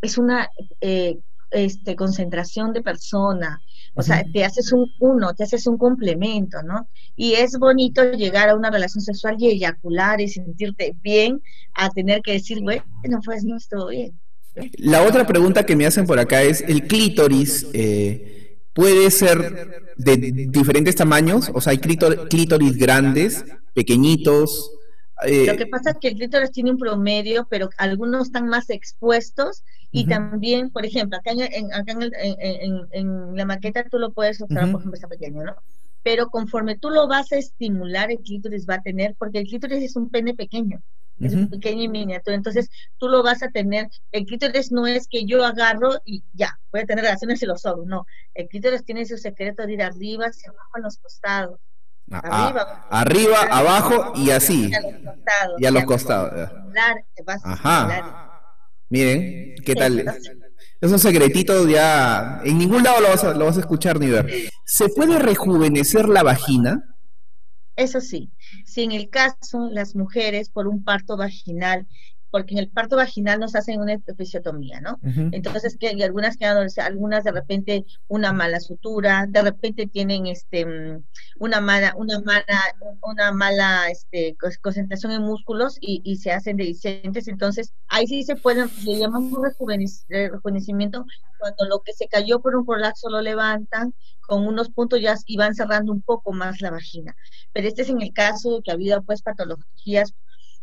es 0.00 0.18
una 0.18 0.50
eh, 0.80 1.18
este, 1.50 1.96
concentración 1.96 2.72
de 2.72 2.82
persona, 2.82 3.60
o 3.94 4.02
sea, 4.02 4.24
te 4.32 4.44
haces 4.44 4.72
un 4.72 4.90
uno, 5.00 5.34
te 5.34 5.44
haces 5.44 5.66
un 5.66 5.76
complemento, 5.76 6.62
¿no? 6.62 6.88
Y 7.16 7.32
es 7.32 7.58
bonito 7.58 8.04
llegar 8.12 8.48
a 8.48 8.56
una 8.56 8.70
relación 8.70 9.02
sexual 9.02 9.36
y 9.38 9.48
eyacular 9.48 10.20
y 10.20 10.28
sentirte 10.28 10.94
bien 11.02 11.42
a 11.74 11.90
tener 11.90 12.22
que 12.22 12.32
decir, 12.32 12.60
bueno, 12.62 12.84
pues 13.24 13.44
no 13.44 13.56
estuvo 13.56 13.88
bien. 13.88 14.18
La 14.78 15.02
otra 15.02 15.26
pregunta 15.26 15.64
que 15.64 15.76
me 15.76 15.86
hacen 15.86 16.06
por 16.06 16.18
acá 16.18 16.42
es, 16.42 16.60
¿el 16.62 16.86
clítoris 16.86 17.66
eh, 17.72 18.58
puede 18.72 19.10
ser 19.10 19.84
de 19.96 20.16
diferentes 20.48 20.94
tamaños? 20.96 21.50
O 21.54 21.60
sea, 21.60 21.72
hay 21.72 21.78
clítoris 21.78 22.76
grandes, 22.76 23.44
pequeñitos, 23.74 24.72
eh, 25.26 25.46
Lo 25.46 25.56
que 25.56 25.66
pasa 25.66 25.90
es 25.90 25.96
que 26.00 26.08
el 26.08 26.14
clítoris 26.14 26.50
tiene 26.50 26.70
un 26.70 26.78
promedio, 26.78 27.46
pero 27.50 27.68
algunos 27.76 28.28
están 28.28 28.48
más 28.48 28.70
expuestos 28.70 29.64
y 29.92 30.06
también, 30.06 30.70
por 30.70 30.86
ejemplo, 30.86 31.18
acá, 31.18 31.32
en, 31.32 31.72
acá 31.72 31.94
en, 32.92 33.36
la 33.36 33.44
maqueta 33.44 33.84
tú 33.90 33.98
lo 33.98 34.12
puedes 34.12 34.40
observar, 34.40 34.70
por 34.70 34.80
ejemplo, 34.80 34.94
está 34.94 35.08
pequeño, 35.08 35.44
¿no? 35.44 35.56
Pero 36.02 36.28
conforme 36.28 36.78
tú 36.78 36.90
lo 36.90 37.08
vas 37.08 37.32
a 37.32 37.36
estimular, 37.36 38.10
el 38.10 38.20
clítoris 38.20 38.68
va 38.68 38.76
a 38.76 38.82
tener, 38.82 39.14
porque 39.18 39.38
el 39.40 39.46
clítoris 39.46 39.82
es 39.82 39.96
un 39.96 40.08
pene 40.08 40.34
pequeño, 40.34 40.80
es 41.18 41.34
un 41.34 41.50
pequeño 41.50 41.82
y 41.82 41.88
miniatura, 41.88 42.34
entonces 42.34 42.70
tú 42.96 43.08
lo 43.08 43.22
vas 43.22 43.42
a 43.42 43.48
tener, 43.48 43.88
el 44.12 44.24
clítoris 44.24 44.72
no 44.72 44.86
es 44.86 45.06
que 45.06 45.26
yo 45.26 45.44
agarro 45.44 46.00
y 46.06 46.22
ya, 46.32 46.58
voy 46.72 46.82
a 46.82 46.86
tener 46.86 47.04
relaciones 47.04 47.42
y 47.42 47.46
los 47.46 47.66
ojos, 47.66 47.86
no, 47.86 48.06
el 48.34 48.48
clítoris 48.48 48.84
tiene 48.84 49.04
su 49.04 49.18
secreto 49.18 49.66
de 49.66 49.74
ir 49.74 49.82
arriba, 49.82 50.26
hacia 50.26 50.50
abajo, 50.50 50.70
en 50.76 50.82
los 50.84 50.96
costados, 50.96 51.60
arriba, 52.10 52.86
arriba, 52.90 53.42
abajo 53.50 54.12
y 54.16 54.30
así. 54.30 54.70
Y 55.58 55.66
a 55.66 55.70
los 55.70 55.84
costados. 55.84 56.50
Ajá. 57.44 58.29
Miren, 58.90 59.54
¿qué 59.64 59.74
tal? 59.74 60.04
Esos 60.80 61.00
secretitos 61.00 61.68
ya 61.68 62.40
en 62.44 62.58
ningún 62.58 62.82
lado 62.82 63.00
lo 63.00 63.08
vas, 63.08 63.22
a, 63.22 63.34
lo 63.34 63.44
vas 63.44 63.56
a 63.56 63.60
escuchar 63.60 64.00
ni 64.00 64.08
ver. 64.08 64.50
¿Se 64.66 64.88
puede 64.88 65.18
rejuvenecer 65.18 66.08
la 66.08 66.24
vagina? 66.24 66.82
Eso 67.76 68.00
sí, 68.00 68.32
si 68.66 68.82
en 68.82 68.92
el 68.92 69.08
caso 69.08 69.70
las 69.70 69.94
mujeres 69.94 70.50
por 70.50 70.66
un 70.66 70.82
parto 70.82 71.16
vaginal 71.16 71.86
porque 72.30 72.54
en 72.54 72.58
el 72.60 72.68
parto 72.68 72.96
vaginal 72.96 73.40
nos 73.40 73.54
hacen 73.54 73.80
una 73.80 73.94
episiotomía, 73.94 74.80
¿no? 74.80 74.98
Entonces, 75.32 75.76
que 75.78 75.92
y 75.92 76.02
algunas 76.02 76.36
quedan, 76.36 76.66
algunas 76.78 77.24
de 77.24 77.32
repente 77.32 77.84
una 78.08 78.32
mala 78.32 78.60
sutura, 78.60 79.26
de 79.28 79.42
repente 79.42 79.86
tienen 79.86 80.26
este 80.26 80.64
mm, 80.64 81.02
una 81.38 81.60
mala, 81.60 81.94
una 81.96 82.20
mala, 82.20 82.44
una 83.02 83.32
mala 83.32 83.88
este, 83.90 84.36
concentración 84.62 85.12
en 85.12 85.22
músculos 85.22 85.76
y, 85.80 86.00
y 86.04 86.16
se 86.16 86.32
hacen 86.32 86.56
deficientes, 86.56 87.28
entonces 87.28 87.72
ahí 87.88 88.06
sí 88.06 88.22
se 88.22 88.36
pueden, 88.36 88.68
le 88.84 88.98
llamamos 88.98 89.32
rejuvenecimiento, 89.42 91.04
cuando 91.38 91.66
lo 91.68 91.80
que 91.80 91.92
se 91.92 92.06
cayó 92.06 92.40
por 92.40 92.54
un 92.54 92.66
prolapso 92.66 93.08
lo 93.08 93.20
levantan 93.20 93.94
con 94.20 94.46
unos 94.46 94.70
puntos 94.70 95.00
ya 95.00 95.16
y 95.26 95.36
van 95.36 95.54
cerrando 95.54 95.92
un 95.92 96.02
poco 96.02 96.32
más 96.32 96.60
la 96.60 96.70
vagina. 96.70 97.16
Pero 97.52 97.66
este 97.66 97.82
es 97.82 97.88
en 97.88 98.00
el 98.00 98.12
caso 98.12 98.56
de 98.56 98.62
que 98.62 98.70
ha 98.70 98.74
habido 98.74 99.02
pues 99.02 99.22
patologías 99.22 100.14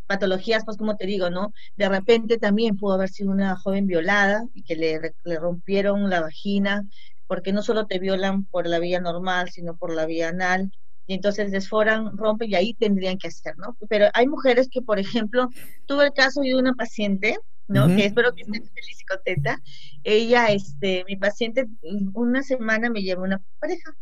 patologías, 0.07 0.65
pues 0.65 0.77
como 0.77 0.97
te 0.97 1.05
digo, 1.05 1.29
¿no? 1.29 1.53
De 1.75 1.89
repente 1.89 2.37
también 2.37 2.77
pudo 2.77 2.93
haber 2.93 3.09
sido 3.09 3.31
una 3.31 3.55
joven 3.57 3.87
violada 3.87 4.45
y 4.53 4.63
que 4.63 4.75
le, 4.75 5.13
le 5.23 5.39
rompieron 5.39 6.09
la 6.09 6.21
vagina, 6.21 6.85
porque 7.27 7.53
no 7.53 7.61
solo 7.61 7.87
te 7.87 7.99
violan 7.99 8.45
por 8.45 8.67
la 8.67 8.79
vía 8.79 8.99
normal, 8.99 9.49
sino 9.49 9.77
por 9.77 9.93
la 9.93 10.05
vía 10.05 10.29
anal, 10.29 10.71
y 11.05 11.13
entonces 11.13 11.51
desforan, 11.51 12.17
rompen 12.17 12.49
y 12.49 12.55
ahí 12.55 12.73
tendrían 12.73 13.17
que 13.17 13.27
hacer, 13.27 13.57
¿no? 13.57 13.77
Pero 13.89 14.07
hay 14.13 14.27
mujeres 14.27 14.67
que, 14.69 14.81
por 14.81 14.99
ejemplo, 14.99 15.49
tuve 15.85 16.05
el 16.05 16.13
caso 16.13 16.41
de 16.41 16.55
una 16.55 16.73
paciente, 16.73 17.37
¿no? 17.67 17.87
Que 17.87 18.05
espero 18.05 18.33
que 18.33 18.41
esté 18.41 18.59
feliz 18.59 19.01
y 19.01 19.05
contenta. 19.05 19.61
Ella, 20.03 20.47
este, 20.51 21.05
mi 21.07 21.15
paciente, 21.15 21.67
una 22.13 22.43
semana 22.43 22.89
me 22.89 23.01
lleva 23.01 23.23
una 23.23 23.41
pareja, 23.59 23.95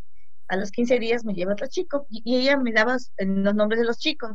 a 0.48 0.56
los 0.56 0.70
15 0.70 0.98
días 0.98 1.24
me 1.24 1.34
lleva 1.34 1.52
otro 1.52 1.66
chico, 1.68 2.06
y 2.10 2.36
ella 2.36 2.56
me 2.56 2.72
daba 2.72 2.96
los 3.18 3.54
nombres 3.54 3.80
de 3.80 3.86
los 3.86 3.98
chicos. 3.98 4.32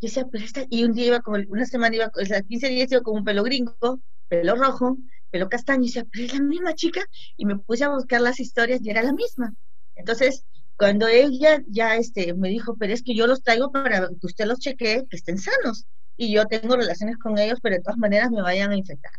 Y 0.00 0.06
decía, 0.06 0.26
pero 0.30 0.44
esta, 0.44 0.64
y 0.70 0.84
un 0.84 0.92
día 0.92 1.06
iba 1.06 1.20
como, 1.20 1.38
una 1.48 1.66
semana 1.66 1.94
iba, 1.94 2.10
o 2.14 2.24
sea, 2.24 2.42
15 2.42 2.68
días 2.68 2.90
iba 2.90 3.02
como 3.02 3.18
un 3.18 3.24
pelo 3.24 3.42
gringo, 3.42 4.00
pelo 4.28 4.56
rojo, 4.56 4.96
pelo 5.30 5.48
castaño, 5.48 5.82
y 5.82 5.86
decía, 5.86 6.06
pero 6.10 6.24
es 6.24 6.34
la 6.34 6.42
misma 6.42 6.74
chica, 6.74 7.04
y 7.36 7.44
me 7.44 7.56
puse 7.58 7.84
a 7.84 7.90
buscar 7.90 8.20
las 8.20 8.40
historias 8.40 8.80
y 8.82 8.90
era 8.90 9.02
la 9.02 9.12
misma. 9.12 9.54
Entonces, 9.94 10.44
cuando 10.76 11.06
ella 11.06 11.62
ya 11.68 11.96
este, 11.96 12.32
me 12.32 12.48
dijo, 12.48 12.76
pero 12.78 12.94
es 12.94 13.02
que 13.02 13.14
yo 13.14 13.26
los 13.26 13.42
traigo 13.42 13.70
para 13.70 14.08
que 14.08 14.26
usted 14.26 14.46
los 14.46 14.58
chequee, 14.58 15.06
que 15.08 15.16
estén 15.16 15.36
sanos, 15.36 15.84
y 16.16 16.32
yo 16.32 16.46
tengo 16.46 16.76
relaciones 16.76 17.18
con 17.18 17.38
ellos, 17.38 17.58
pero 17.62 17.76
de 17.76 17.82
todas 17.82 17.98
maneras 17.98 18.30
me 18.30 18.40
vayan 18.40 18.70
a 18.70 18.76
infectar. 18.76 19.12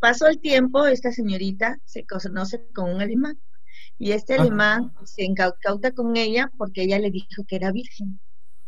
Pasó 0.00 0.26
el 0.28 0.40
tiempo, 0.40 0.86
esta 0.86 1.12
señorita 1.12 1.78
se 1.84 2.06
conoce 2.06 2.66
con 2.74 2.94
un 2.94 3.02
alemán, 3.02 3.38
y 3.98 4.12
este 4.12 4.34
alemán 4.34 4.92
se 5.04 5.24
incauta 5.24 5.92
con 5.92 6.16
ella 6.16 6.50
porque 6.56 6.82
ella 6.82 6.98
le 6.98 7.10
dijo 7.10 7.44
que 7.46 7.56
era 7.56 7.72
virgen. 7.72 8.20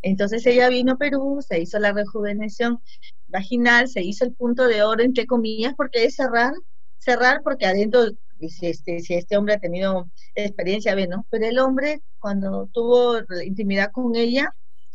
Entonces 0.02 0.44
ella 0.46 0.68
vino 0.68 0.92
a 0.92 0.96
Perú, 0.96 1.40
se 1.46 1.60
hizo 1.60 1.78
la 1.78 1.92
rejuveneción 1.92 2.80
vaginal, 3.26 3.88
se 3.88 4.02
hizo 4.02 4.24
el 4.24 4.32
punto 4.32 4.66
de 4.66 4.82
oro, 4.82 5.02
entre 5.02 5.26
comillas, 5.26 5.74
porque 5.76 6.04
es 6.04 6.14
cerrar, 6.14 6.52
cerrar 6.98 7.40
porque 7.42 7.66
adentro, 7.66 8.06
si 8.48 8.66
este, 8.66 9.00
si 9.00 9.14
este 9.14 9.36
hombre 9.36 9.54
ha 9.54 9.58
tenido 9.58 10.08
experiencia, 10.34 10.94
ve, 10.94 11.08
¿no? 11.08 11.26
Pero 11.30 11.46
el 11.46 11.58
hombre, 11.58 12.00
cuando 12.18 12.68
tuvo 12.72 13.18
intimidad 13.44 13.90
con 13.92 14.14
ella, 14.14 14.54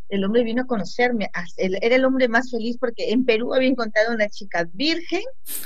el 0.09 0.23
hombre 0.23 0.43
vino 0.43 0.61
a 0.61 0.67
conocerme, 0.67 1.29
era 1.57 1.95
el 1.95 2.05
hombre 2.05 2.27
más 2.27 2.51
feliz 2.51 2.77
porque 2.79 3.11
en 3.11 3.25
Perú 3.25 3.53
había 3.53 3.69
encontrado 3.69 4.13
una 4.13 4.29
chica 4.29 4.67
virgen, 4.73 5.23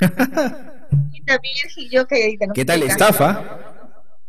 virgen 1.42 1.70
y 1.76 1.90
yo 1.90 2.06
que... 2.06 2.36
¿Qué 2.54 2.64
tal 2.64 2.82
estafa? 2.82 3.77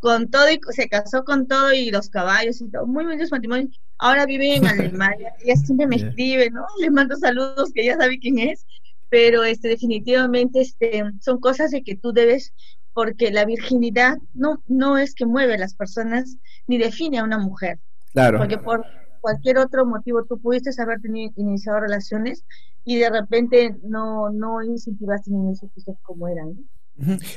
Con 0.00 0.30
todo 0.30 0.50
y 0.50 0.58
se 0.70 0.88
casó 0.88 1.24
con 1.24 1.46
todo 1.46 1.72
y 1.72 1.90
los 1.90 2.08
caballos 2.08 2.60
y 2.60 2.70
todo, 2.70 2.86
muy 2.86 3.04
buenos 3.04 3.30
matrimonios 3.30 3.78
ahora 4.00 4.26
vive 4.26 4.56
en 4.56 4.66
Alemania, 4.66 5.32
ella 5.40 5.56
siempre 5.56 5.86
me 5.86 5.96
escribe, 5.96 6.50
¿no? 6.50 6.66
Le 6.80 6.90
mando 6.90 7.16
saludos, 7.16 7.70
que 7.72 7.82
ella 7.82 7.96
sabe 7.96 8.18
quién 8.18 8.38
es, 8.38 8.66
pero 9.08 9.44
este, 9.44 9.68
definitivamente 9.68 10.60
este, 10.60 11.04
son 11.20 11.38
cosas 11.38 11.70
de 11.70 11.82
que 11.82 11.96
tú 11.96 12.12
debes, 12.12 12.52
porque 12.92 13.30
la 13.30 13.44
virginidad 13.44 14.18
no, 14.34 14.62
no 14.66 14.98
es 14.98 15.14
que 15.14 15.26
mueve 15.26 15.54
a 15.54 15.58
las 15.58 15.74
personas 15.74 16.36
ni 16.66 16.78
define 16.78 17.18
a 17.18 17.24
una 17.24 17.38
mujer. 17.38 17.78
Claro. 18.12 18.38
Porque 18.38 18.58
por 18.58 18.84
cualquier 19.20 19.58
otro 19.58 19.86
motivo 19.86 20.24
tú 20.24 20.40
pudiste 20.40 20.70
haber 20.82 21.00
tenido, 21.00 21.32
iniciado 21.36 21.80
relaciones 21.80 22.44
y 22.84 22.98
de 22.98 23.10
repente 23.10 23.76
no, 23.84 24.30
no 24.30 24.62
incentivaste 24.62 25.30
ni 25.30 25.54
supiste 25.54 25.94
cómo 26.02 26.26
eran. 26.26 26.56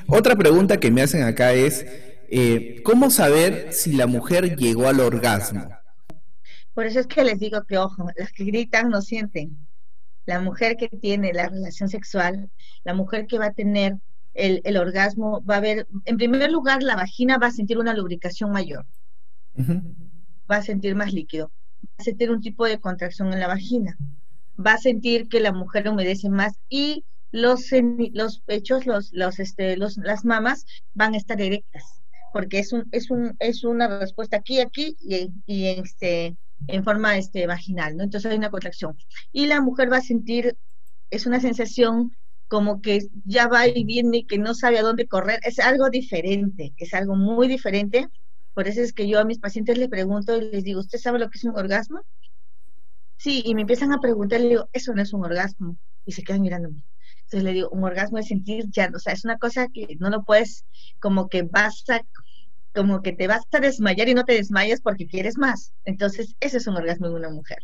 Otra 0.08 0.36
pregunta 0.36 0.78
que 0.78 0.92
me 0.92 1.02
hacen 1.02 1.24
acá 1.24 1.54
es, 1.54 1.86
eh, 2.36 2.82
¿cómo 2.84 3.12
saber 3.12 3.74
si 3.74 3.94
la 3.94 4.08
mujer 4.08 4.56
llegó 4.56 4.88
al 4.88 5.00
orgasmo? 5.00 5.70
Por 6.74 6.88
eso 6.88 7.00
es 7.00 7.06
que 7.06 7.24
les 7.24 7.40
digo 7.40 7.64
que, 7.64 7.78
ojo, 7.78 8.08
las 8.18 8.32
que 8.32 8.46
gritan 8.46 8.90
no 8.90 9.02
sienten. 9.02 9.56
La 10.26 10.40
mujer 10.40 10.76
que 10.76 10.90
tiene 10.90 11.32
la 11.32 11.50
relación 11.50 11.90
sexual, 11.90 12.50
la 12.84 12.96
mujer 12.96 13.28
que 13.28 13.38
va 13.38 13.48
a 13.48 13.54
tener 13.54 13.98
el, 14.34 14.78
orgasmo, 14.78 15.44
va 15.46 15.58
a 15.58 15.60
ver, 15.60 15.88
en 16.06 16.18
primer 16.18 16.52
lugar, 16.52 16.82
la 16.82 16.96
vagina 16.96 17.38
va 17.38 17.48
a 17.48 17.52
sentir 17.52 17.78
una 17.78 17.94
lubricación 17.94 18.52
mayor. 18.52 18.86
Va 19.56 20.58
a 20.58 20.64
sentir 20.64 20.96
más 20.96 21.14
líquido. 21.14 21.52
Va 21.84 21.96
a 22.00 22.04
sentir 22.04 22.32
un 22.32 22.42
tipo 22.42 22.66
de 22.66 22.80
contracción 22.80 23.32
en 23.32 23.42
la 23.42 23.48
vagina. 23.48 23.96
Va 24.58 24.74
a 24.74 24.78
sentir 24.80 25.30
que 25.30 25.40
la 25.40 25.52
mujer 25.52 25.88
humedece 25.88 26.30
más 26.30 26.54
y 26.68 27.06
los, 27.32 27.70
los 28.14 28.40
pechos, 28.40 28.88
los, 28.88 29.12
los, 29.12 29.40
este, 29.40 29.78
los, 29.78 29.98
las 29.98 30.26
mamas 30.26 30.66
van 30.94 31.14
a 31.14 31.18
estar 31.18 31.40
erectas, 31.40 32.03
porque 32.34 32.60
es, 32.60 32.74
un, 32.74 32.88
es, 32.92 33.12
un, 33.12 33.36
es 33.40 33.64
una 33.64 34.00
respuesta 34.00 34.38
aquí, 34.38 34.60
aquí 34.60 34.98
y, 35.00 35.30
y 35.46 35.68
este, 35.68 36.36
en 36.68 36.84
forma 36.84 37.18
este, 37.18 37.48
vaginal, 37.48 37.96
¿no? 37.96 38.04
Entonces 38.04 38.32
hay 38.32 38.38
una 38.38 38.50
contracción. 38.50 38.98
Y 39.32 39.46
la 39.46 39.62
mujer 39.62 39.92
va 39.92 39.98
a 39.98 40.02
sentir, 40.02 40.58
es 41.12 41.26
una 41.26 41.40
sensación 41.40 42.12
como 42.48 42.82
que 42.82 43.08
ya 43.26 43.48
va 43.48 43.68
y 43.68 43.84
viene 43.84 44.26
que 44.26 44.38
no 44.38 44.54
sabe 44.54 44.80
a 44.80 44.84
dónde 44.84 45.08
correr. 45.08 45.40
Es 45.44 45.60
algo 45.60 45.90
diferente, 45.90 46.74
es 46.78 46.94
algo 46.94 47.16
muy 47.16 47.48
diferente. 47.48 48.08
Por 48.54 48.68
eso 48.68 48.82
es 48.82 48.94
que 48.94 49.08
yo 49.08 49.20
a 49.20 49.26
mis 49.26 49.40
pacientes 49.40 49.78
les 49.78 49.90
pregunto 49.90 50.36
y 50.38 50.52
les 50.52 50.64
digo, 50.64 50.80
¿usted 50.80 51.00
sabe 51.00 51.20
lo 51.20 51.30
que 51.30 51.38
es 51.38 51.44
un 51.44 51.58
orgasmo? 51.58 52.02
Sí, 53.18 53.42
y 53.46 53.56
me 53.56 53.62
empiezan 53.62 53.94
a 53.94 54.00
preguntar, 54.00 54.42
le 54.42 54.50
digo, 54.50 54.70
eso 54.74 54.94
no 54.94 55.02
es 55.02 55.14
un 55.14 55.24
orgasmo. 55.24 55.78
Y 56.06 56.12
se 56.12 56.24
quedan 56.24 56.42
mirándome. 56.42 56.84
Entonces 57.26 57.44
le 57.44 57.54
digo, 57.54 57.70
un 57.70 57.84
orgasmo 57.84 58.18
es 58.18 58.28
sentir 58.28 58.66
ya, 58.70 58.92
o 58.94 59.00
sea, 59.00 59.14
es 59.14 59.26
una 59.26 59.38
cosa 59.38 59.68
que 59.74 59.96
no 60.00 60.10
lo 60.10 60.24
puedes, 60.24 60.66
como 61.00 61.28
que 61.30 61.44
vas 61.44 61.84
a 61.90 62.02
como 62.74 63.02
que 63.04 63.12
te 63.12 63.28
vas 63.28 63.44
a 63.52 63.60
desmayar 63.60 64.10
y 64.10 64.16
no 64.16 64.24
te 64.24 64.34
desmayas 64.34 64.82
porque 64.82 65.06
quieres 65.06 65.38
más. 65.38 65.74
Entonces, 65.86 66.36
ese 66.40 66.58
es 66.58 66.66
un 66.66 66.76
orgasmo 66.76 67.08
en 67.08 67.14
una 67.14 67.30
mujer. 67.30 67.60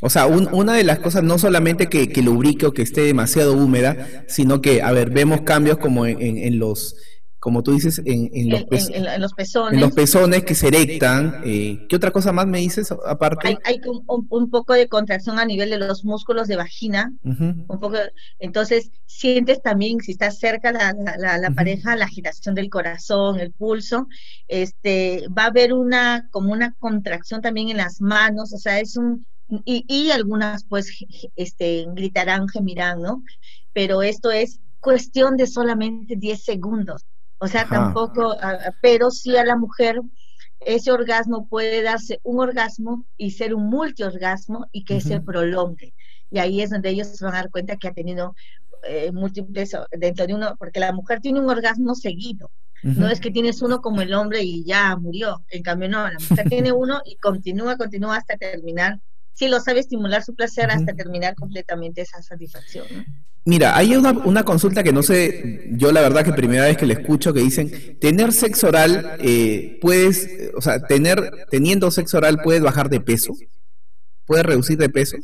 O 0.00 0.10
sea, 0.10 0.26
una 0.26 0.74
de 0.74 0.84
las 0.84 0.98
cosas 0.98 1.22
no 1.22 1.38
solamente 1.38 1.88
que, 1.88 2.08
que 2.08 2.20
lubrique 2.20 2.66
o 2.66 2.72
que 2.72 2.82
esté 2.82 3.02
demasiado 3.02 3.54
húmeda, 3.54 4.24
sino 4.26 4.60
que, 4.60 4.82
a 4.82 4.92
ver, 4.92 5.10
vemos 5.10 5.42
cambios 5.42 5.78
como 5.78 6.04
en 6.04 6.58
los 6.58 6.96
como 7.40 7.62
tú 7.62 7.72
dices, 7.72 8.02
en, 8.04 8.50
los, 8.50 8.64
pezones. 8.64 9.72
En 9.72 9.80
los 9.80 9.92
pezones 9.92 10.44
que 10.44 10.54
se 10.54 10.68
erectan. 10.68 11.40
Eh, 11.42 11.86
¿Qué 11.88 11.96
otra 11.96 12.10
cosa 12.10 12.32
más 12.32 12.46
me 12.46 12.58
dices 12.58 12.92
aparte? 13.06 13.58
Hay, 13.64 13.80
un, 14.06 14.50
poco 14.50 14.74
de 14.74 14.88
contracción 14.88 15.38
a 15.38 15.46
nivel 15.46 15.70
de 15.70 15.78
los 15.78 16.04
músculos 16.04 16.48
de 16.48 16.56
vagina. 16.56 17.10
un 17.24 17.66
poco, 17.66 17.94
entonces, 18.38 18.90
sientes 19.06 19.62
también, 19.62 20.00
si 20.00 20.12
estás 20.12 20.38
cerca 20.38 20.70
la, 20.70 20.94
la, 21.38 21.50
pareja, 21.52 21.96
la 21.96 22.04
agitación 22.04 22.54
del 22.54 22.68
corazón, 22.68 23.40
el 23.40 23.52
pulso. 23.52 24.06
Este, 24.46 25.24
va 25.28 25.44
a 25.44 25.46
haber 25.46 25.72
una, 25.72 26.28
como 26.30 26.52
una 26.52 26.74
contracción 26.78 27.40
también 27.40 27.70
en 27.70 27.78
las 27.78 28.02
manos, 28.02 28.52
o 28.52 28.58
sea, 28.58 28.80
es 28.80 28.98
un... 28.98 29.26
Y, 29.64 29.84
y 29.88 30.10
algunas 30.10 30.64
pues 30.64 30.90
este, 31.34 31.86
gritarán, 31.94 32.48
gemirán, 32.48 33.00
¿no? 33.02 33.24
Pero 33.72 34.02
esto 34.02 34.30
es 34.30 34.60
cuestión 34.78 35.36
de 35.36 35.46
solamente 35.46 36.16
10 36.16 36.44
segundos. 36.44 37.04
O 37.40 37.48
sea, 37.48 37.66
tampoco, 37.66 38.36
pero 38.82 39.10
sí 39.10 39.36
a 39.36 39.44
la 39.44 39.56
mujer 39.56 40.00
ese 40.60 40.92
orgasmo 40.92 41.48
puede 41.48 41.82
darse 41.82 42.20
un 42.22 42.38
orgasmo 42.38 43.06
y 43.16 43.30
ser 43.30 43.54
un 43.54 43.70
multiorgasmo 43.70 44.68
y 44.72 44.84
que 44.84 45.00
se 45.00 45.20
prolongue. 45.20 45.94
Y 46.30 46.38
ahí 46.38 46.60
es 46.60 46.70
donde 46.70 46.90
ellos 46.90 47.08
se 47.08 47.24
van 47.24 47.34
a 47.34 47.38
dar 47.38 47.50
cuenta 47.50 47.76
que 47.76 47.88
ha 47.88 47.92
tenido 47.92 48.34
eh, 48.86 49.10
múltiples 49.10 49.74
dentro 49.90 50.26
de 50.26 50.34
uno, 50.34 50.54
porque 50.58 50.80
la 50.80 50.92
mujer 50.92 51.20
tiene 51.20 51.40
un 51.40 51.48
orgasmo 51.48 51.94
seguido. 51.94 52.50
No 52.82 53.08
es 53.08 53.20
que 53.20 53.30
tienes 53.30 53.60
uno 53.60 53.82
como 53.82 54.00
el 54.00 54.14
hombre 54.14 54.42
y 54.42 54.64
ya 54.64 54.96
murió. 54.96 55.42
En 55.48 55.62
cambio, 55.62 55.88
no, 55.88 56.08
la 56.08 56.18
mujer 56.18 56.48
tiene 56.48 56.72
uno 56.72 57.02
y 57.04 57.16
continúa, 57.16 57.76
continúa 57.76 58.16
hasta 58.16 58.36
terminar 58.36 58.98
sí 59.40 59.48
lo 59.48 59.58
sabe 59.58 59.80
estimular 59.80 60.22
su 60.22 60.34
placer 60.34 60.70
hasta 60.70 60.94
terminar 60.94 61.34
completamente 61.34 62.02
esa 62.02 62.22
satisfacción. 62.22 62.86
Mira, 63.46 63.74
hay 63.74 63.96
una, 63.96 64.12
una, 64.12 64.42
consulta 64.44 64.82
que 64.82 64.92
no 64.92 65.02
sé, 65.02 65.70
yo 65.70 65.92
la 65.92 66.02
verdad 66.02 66.26
que 66.26 66.34
primera 66.34 66.64
vez 66.64 66.76
que 66.76 66.84
le 66.84 66.92
escucho 66.92 67.32
que 67.32 67.40
dicen, 67.40 67.98
tener 67.98 68.34
sexo 68.34 68.68
oral, 68.68 69.16
eh, 69.18 69.78
puedes, 69.80 70.28
o 70.54 70.60
sea, 70.60 70.78
tener, 70.86 71.46
teniendo 71.50 71.90
sexo 71.90 72.18
oral 72.18 72.42
puedes 72.42 72.60
bajar 72.60 72.90
de 72.90 73.00
peso, 73.00 73.32
puedes 74.26 74.44
reducir 74.44 74.76
de 74.76 74.90
peso. 74.90 75.16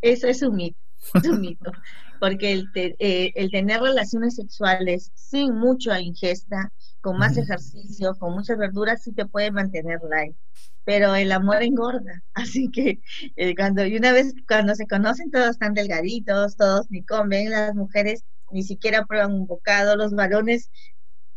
Eso 0.00 0.28
es 0.28 0.40
un 0.42 0.54
mito, 0.54 0.78
es 1.14 1.24
un 1.24 1.40
mito, 1.40 1.72
porque 2.20 2.52
el, 2.52 2.70
eh, 2.74 3.32
el 3.34 3.50
tener 3.50 3.80
relaciones 3.80 4.36
sexuales 4.36 5.10
sin 5.14 5.56
mucha 5.56 6.00
ingesta, 6.00 6.72
con 7.00 7.18
más 7.18 7.36
ejercicio, 7.38 8.14
con 8.18 8.34
muchas 8.34 8.58
verduras, 8.58 9.02
sí 9.02 9.12
te 9.12 9.26
puede 9.26 9.50
mantener 9.52 10.00
light 10.08 10.36
pero 10.84 11.14
el 11.14 11.32
amor 11.32 11.62
engorda. 11.62 12.22
Así 12.34 12.70
que 12.70 13.00
eh, 13.36 13.54
cuando 13.56 13.86
y 13.86 13.96
una 13.96 14.12
vez 14.12 14.34
cuando 14.48 14.74
se 14.74 14.86
conocen 14.86 15.30
todos 15.30 15.50
están 15.50 15.74
delgaditos, 15.74 16.56
todos 16.56 16.86
ni 16.90 17.04
comen, 17.04 17.50
las 17.50 17.74
mujeres 17.74 18.24
ni 18.50 18.62
siquiera 18.64 19.04
prueban 19.06 19.32
un 19.32 19.46
bocado, 19.46 19.96
los 19.96 20.12
varones 20.14 20.70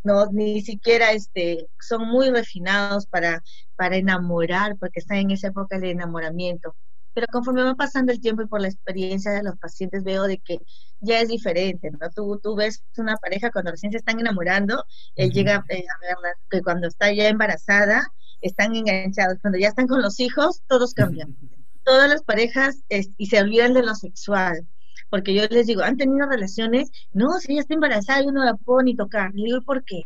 no 0.04 0.28
ni 0.32 0.62
siquiera 0.62 1.12
este 1.14 1.68
son 1.80 2.08
muy 2.10 2.30
refinados 2.30 3.08
para 3.08 3.44
para 3.76 3.98
enamorar 3.98 4.78
porque 4.80 5.00
están 5.00 5.18
en 5.18 5.32
esa 5.32 5.48
época 5.48 5.80
de 5.80 5.92
enamoramiento. 5.92 6.76
Pero 7.14 7.28
conforme 7.32 7.64
va 7.64 7.76
pasando 7.76 8.12
el 8.12 8.20
tiempo 8.20 8.42
y 8.42 8.48
por 8.48 8.62
la 8.62 8.68
experiencia 8.68 9.32
de 9.32 9.44
los 9.44 9.58
pacientes 9.58 10.04
veo 10.04 10.24
de 10.24 10.40
que 10.40 10.60
ya 11.00 11.20
es 11.20 11.28
diferente, 11.28 11.92
¿no? 11.92 12.10
Tú, 12.10 12.40
tú 12.42 12.56
ves 12.56 12.84
una 12.98 13.18
pareja 13.18 13.52
cuando 13.52 13.72
recién 13.72 13.92
se 13.92 14.00
están 14.00 14.20
enamorando, 14.20 14.86
él 15.16 15.32
llega 15.32 15.64
eh, 15.70 15.86
a 15.88 16.00
verla, 16.00 16.34
que 16.50 16.62
cuando 16.62 16.88
está 16.88 17.12
ya 17.14 17.28
embarazada, 17.30 18.08
están 18.44 18.76
enganchados. 18.76 19.40
Cuando 19.42 19.58
ya 19.58 19.70
están 19.70 19.88
con 19.88 20.02
los 20.02 20.20
hijos, 20.20 20.62
todos 20.68 20.94
cambian. 20.94 21.36
Todas 21.84 22.10
las 22.10 22.24
parejas 22.24 22.82
y 22.88 23.26
se 23.26 23.42
olvidan 23.42 23.74
de 23.74 23.84
lo 23.84 23.94
sexual. 23.96 24.66
Porque 25.10 25.34
yo 25.34 25.44
les 25.50 25.68
digo, 25.68 25.82
¿han 25.82 25.98
tenido 25.98 26.28
relaciones? 26.28 26.90
No, 27.12 27.40
si 27.40 27.52
ella 27.52 27.62
está 27.62 27.74
embarazada, 27.74 28.24
yo 28.24 28.32
no 28.32 28.46
la 28.46 28.56
puedo 28.56 28.82
ni 28.84 28.96
tocar. 28.96 29.32
Le 29.34 29.44
digo, 29.44 29.62
¿por 29.64 29.84
qué? 29.84 30.04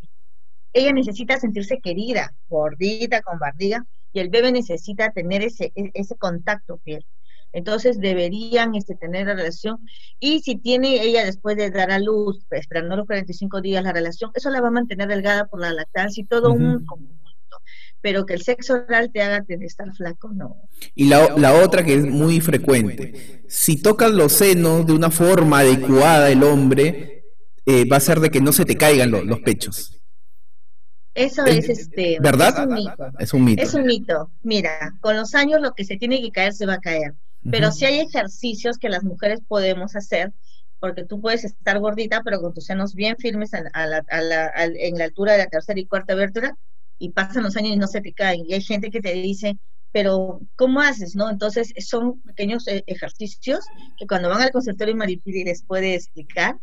Ella 0.74 0.92
necesita 0.92 1.40
sentirse 1.40 1.80
querida, 1.80 2.34
gordita, 2.50 3.22
con 3.22 3.38
barriga, 3.38 3.86
y 4.18 4.20
el 4.20 4.30
bebé 4.30 4.52
necesita 4.52 5.12
tener 5.12 5.44
ese, 5.44 5.72
e, 5.76 5.92
ese 5.94 6.16
contacto 6.16 6.78
piel. 6.78 7.06
Entonces 7.54 8.00
deberían 8.00 8.74
este, 8.74 8.96
tener 8.96 9.28
la 9.28 9.36
relación 9.36 9.78
y 10.20 10.40
si 10.40 10.58
tiene 10.58 11.04
ella 11.04 11.24
después 11.24 11.56
de 11.56 11.70
dar 11.70 11.92
a 11.92 12.00
luz, 12.00 12.40
esperando 12.50 12.96
los 12.96 13.06
45 13.06 13.62
días 13.62 13.84
la 13.84 13.94
relación, 13.94 14.32
eso 14.34 14.50
la 14.50 14.60
va 14.60 14.70
a 14.70 14.72
mantener 14.72 15.08
delgada 15.08 15.46
por 15.46 15.62
la 15.62 15.72
lactancia 15.72 16.22
y 16.22 16.26
todo 16.26 16.52
un 16.52 16.86
pero 18.02 18.26
que 18.26 18.36
el 18.36 18.42
sexo 18.42 18.76
oral 18.76 19.12
te 19.12 19.22
haga 19.22 19.44
estar 19.48 19.92
flaco, 19.94 20.30
no. 20.34 20.56
Y 20.96 21.08
la, 21.08 21.36
la, 21.36 21.54
otra 21.54 21.84
que 21.84 21.96
es 21.96 22.06
muy 22.06 22.40
frecuente, 22.40 23.44
si 23.48 23.82
tocas 23.82 24.12
los 24.12 24.34
senos 24.34 24.86
de 24.86 24.94
una 24.94 25.10
forma 25.10 25.60
adecuada 25.60 26.30
el 26.30 26.44
hombre, 26.44 27.24
eh, 27.66 27.86
va 27.86 27.98
a 27.98 28.02
ser 28.02 28.20
de 28.20 28.30
que 28.30 28.40
no 28.40 28.52
se 28.54 28.66
te 28.66 28.78
caigan 28.78 29.12
los 29.12 29.40
pechos. 29.40 30.00
Eso 31.18 31.46
es, 31.46 31.68
este, 31.68 32.20
¿verdad? 32.22 32.50
Es 32.50 32.68
un, 32.68 32.74
mito. 32.76 33.12
es 33.18 33.34
un 33.34 33.44
mito. 33.44 33.64
Es 33.64 33.74
un 33.74 33.84
mito. 33.86 34.32
Mira, 34.44 34.94
con 35.02 35.16
los 35.18 35.34
años 35.34 35.60
lo 35.62 35.74
que 35.74 35.84
se 35.84 35.98
tiene 35.98 36.22
que 36.22 36.32
caer 36.32 36.54
se 36.54 36.68
va 36.68 36.76
a 36.76 36.80
caer. 36.80 37.16
Pero 37.50 37.72
si 37.72 37.86
hay 37.86 38.00
ejercicios 38.00 38.78
que 38.78 38.90
las 38.90 39.04
mujeres 39.04 39.40
podemos 39.48 39.96
hacer, 39.96 40.32
porque 40.80 41.06
tú 41.06 41.20
puedes 41.20 41.44
estar 41.44 41.80
gordita, 41.80 42.22
pero 42.24 42.40
con 42.40 42.54
tus 42.54 42.66
senos 42.66 42.94
bien 42.94 43.16
firmes 43.18 43.54
a 43.56 43.62
la, 43.62 44.04
a 44.08 44.22
la, 44.22 44.52
en 44.58 44.98
la 44.98 45.06
altura 45.06 45.32
de 45.32 45.40
la 45.40 45.48
tercera 45.48 45.80
y 45.80 45.88
cuarta 45.88 46.14
vértebra, 46.14 46.56
y 47.00 47.10
pasan 47.10 47.44
los 47.44 47.58
años 47.58 47.72
y 47.72 47.78
no 47.78 47.88
se 47.88 48.02
te 48.02 48.14
caen. 48.14 48.44
Y 48.48 48.54
hay 48.54 48.62
gente 48.62 48.92
que 48.92 49.02
te 49.02 49.14
dice, 49.14 49.58
pero 49.92 50.42
¿cómo 50.56 50.82
haces? 50.82 51.16
no 51.16 51.32
Entonces 51.32 51.74
son 51.80 52.22
pequeños 52.22 52.68
eh, 52.68 52.84
ejercicios 52.86 53.66
que 53.98 54.06
cuando 54.06 54.30
van 54.30 54.42
al 54.42 54.52
consultorio 54.52 54.96
Maripiri 54.96 55.44
les 55.44 55.64
puede 55.64 55.96
explicar 55.96 56.60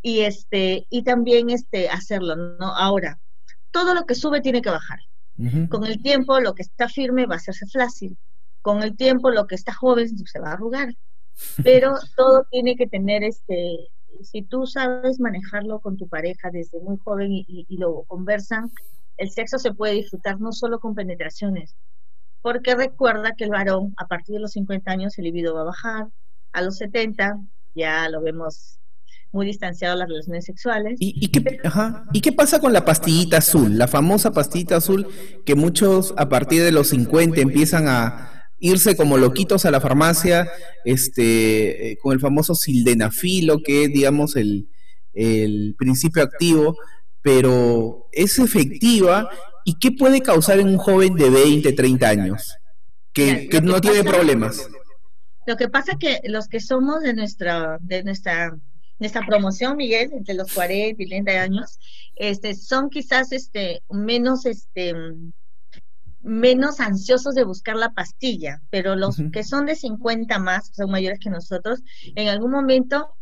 y 0.00 0.20
este 0.20 0.86
y 0.90 1.02
también 1.02 1.50
este 1.50 1.88
hacerlo, 1.88 2.36
¿no? 2.36 2.76
Ahora, 2.76 3.18
todo 3.76 3.92
lo 3.92 4.06
que 4.06 4.14
sube 4.14 4.40
tiene 4.40 4.62
que 4.62 4.70
bajar. 4.70 5.00
Con 5.68 5.84
el 5.84 6.00
tiempo 6.00 6.40
lo 6.40 6.54
que 6.54 6.62
está 6.62 6.88
firme 6.88 7.26
va 7.26 7.34
a 7.34 7.36
hacerse 7.36 7.66
flácil. 7.66 8.16
Con 8.62 8.82
el 8.82 8.96
tiempo 8.96 9.30
lo 9.30 9.46
que 9.46 9.54
está 9.54 9.74
joven 9.74 10.08
se 10.26 10.40
va 10.40 10.48
a 10.48 10.52
arrugar. 10.54 10.96
Pero 11.62 11.92
todo 12.16 12.46
tiene 12.50 12.74
que 12.74 12.86
tener 12.86 13.22
este 13.22 13.90
si 14.22 14.40
tú 14.40 14.66
sabes 14.66 15.20
manejarlo 15.20 15.80
con 15.80 15.98
tu 15.98 16.08
pareja 16.08 16.48
desde 16.50 16.80
muy 16.80 16.96
joven 16.96 17.32
y, 17.32 17.66
y 17.68 17.76
lo 17.76 18.04
conversan, 18.04 18.72
el 19.18 19.28
sexo 19.28 19.58
se 19.58 19.74
puede 19.74 19.92
disfrutar 19.92 20.40
no 20.40 20.52
solo 20.52 20.80
con 20.80 20.94
penetraciones, 20.94 21.76
porque 22.40 22.74
recuerda 22.74 23.34
que 23.36 23.44
el 23.44 23.50
varón 23.50 23.92
a 23.98 24.06
partir 24.06 24.36
de 24.36 24.40
los 24.40 24.52
50 24.52 24.90
años 24.90 25.18
el 25.18 25.24
libido 25.24 25.54
va 25.54 25.60
a 25.60 25.64
bajar, 25.64 26.06
a 26.54 26.62
los 26.62 26.78
70 26.78 27.38
ya 27.74 28.08
lo 28.08 28.22
vemos 28.22 28.78
muy 29.32 29.46
distanciado 29.46 29.96
las 29.96 30.08
relaciones 30.08 30.44
sexuales. 30.44 30.96
¿Y, 30.98 31.28
qué, 31.28 31.60
¿Y 32.12 32.20
qué 32.20 32.32
pasa 32.32 32.60
con 32.60 32.72
la 32.72 32.84
pastillita 32.84 33.38
azul? 33.38 33.76
La 33.76 33.88
famosa 33.88 34.32
pastillita 34.32 34.76
azul 34.76 35.06
que 35.44 35.54
muchos 35.54 36.14
a 36.16 36.28
partir 36.28 36.62
de 36.62 36.72
los 36.72 36.88
50 36.88 37.40
empiezan 37.40 37.88
a 37.88 38.48
irse 38.58 38.96
como 38.96 39.18
loquitos 39.18 39.66
a 39.66 39.70
la 39.70 39.80
farmacia 39.80 40.48
este, 40.84 41.92
eh, 41.92 41.98
con 42.02 42.14
el 42.14 42.20
famoso 42.20 42.54
sildenafilo, 42.54 43.62
que 43.62 43.84
es, 43.84 43.92
digamos, 43.92 44.36
el, 44.36 44.68
el 45.12 45.74
principio 45.78 46.22
activo 46.22 46.76
pero 47.26 48.06
es 48.12 48.38
efectiva 48.38 49.28
y 49.64 49.80
qué 49.80 49.90
puede 49.90 50.20
causar 50.20 50.60
en 50.60 50.68
un 50.68 50.76
joven 50.76 51.16
de 51.16 51.28
20, 51.28 51.72
30 51.72 52.08
años 52.08 52.56
que, 53.12 53.48
no 53.64 53.80
tiene 53.80 54.04
problemas. 54.04 54.68
Lo 55.44 55.56
que 55.56 55.68
pasa 55.68 55.98
que 55.98 56.20
los 56.26 56.46
que 56.46 56.60
somos 56.60 57.02
de 57.02 57.14
nuestra 57.14 57.78
de 57.80 58.04
nuestra 58.04 58.56
nuestra 58.98 59.24
promoción, 59.26 59.76
Miguel, 59.76 60.10
entre 60.12 60.34
los 60.34 60.52
40 60.52 61.02
y 61.02 61.08
30 61.08 61.32
años, 61.32 61.78
este 62.14 62.54
son 62.54 62.90
quizás 62.90 63.32
este 63.32 63.82
menos 63.90 64.46
este 64.46 64.94
menos 66.22 66.80
ansiosos 66.80 67.34
de 67.34 67.44
buscar 67.44 67.76
la 67.76 67.92
pastilla, 67.92 68.60
pero 68.70 68.96
los 68.96 69.16
que 69.32 69.44
son 69.44 69.66
de 69.66 69.76
50 69.76 70.38
más, 70.40 70.70
son 70.74 70.90
mayores 70.90 71.20
que 71.20 71.30
nosotros, 71.30 71.82
en 72.16 72.28
algún 72.28 72.50
momento 72.50 73.16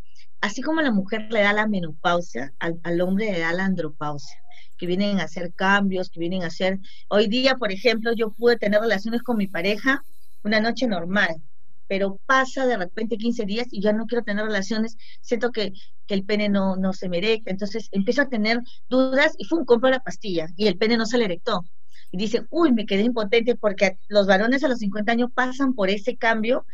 así 0.44 0.60
como 0.60 0.82
la 0.82 0.92
mujer 0.92 1.26
le 1.30 1.40
da 1.40 1.54
la 1.54 1.66
menopausia, 1.66 2.52
al, 2.58 3.00
hombre 3.00 3.32
le 3.32 3.38
da 3.38 3.54
la 3.54 3.64
andropausia, 3.64 4.36
que 4.76 4.86
vienen 4.86 5.18
a 5.18 5.24
hacer 5.24 5.54
cambios, 5.54 6.10
que 6.10 6.20
vienen 6.20 6.42
a 6.42 6.48
hacer... 6.48 6.80
Hoy 7.08 7.28
día, 7.28 7.56
por 7.56 7.72
ejemplo, 7.72 8.12
yo 8.12 8.30
pude 8.30 8.58
tener 8.58 8.78
relaciones 8.82 9.22
con 9.22 9.38
mi 9.38 9.46
pareja 9.46 10.04
una 10.42 10.60
noche 10.60 10.86
normal, 10.86 11.42
pero 11.86 12.20
pasa 12.26 12.66
de 12.66 12.76
repente 12.76 13.16
15 13.16 13.44
días 13.44 13.66
y 13.70 13.80
ya 13.80 13.92
no 13.92 14.06
quiero 14.06 14.24
tener 14.24 14.44
relaciones, 14.44 14.96
siento 15.20 15.52
que, 15.52 15.72
el 16.08 16.24
pene 16.24 16.50
no, 16.50 16.76
no 16.76 16.92
se 16.92 17.08
me 17.08 17.18
erecta, 17.18 17.50
entonces 17.50 17.88
empiezo 17.90 18.22
a 18.22 18.28
tener 18.28 18.60
dudas 18.90 19.32
y 19.38 19.46
fue 19.46 19.64
compro 19.64 19.88
la 19.88 20.00
pastilla 20.00 20.48
y 20.54 20.66
el 20.66 20.76
pene 20.76 20.98
no 20.98 21.06
se 21.06 21.16
le 21.16 21.24
erectó. 21.24 21.64
Y 22.10 22.18
dice, 22.18 22.46
uy, 22.50 22.72
me 22.72 22.84
quedé 22.86 23.02
impotente 23.02 23.56
porque 23.56 23.98
los 24.08 24.26
varones 24.26 24.62
a 24.62 24.68
los 24.68 24.78
50 24.80 25.12
años 25.12 25.30
pasan 25.34 25.74
por 25.74 25.88
ese 25.88 26.16
cambio 26.16 26.66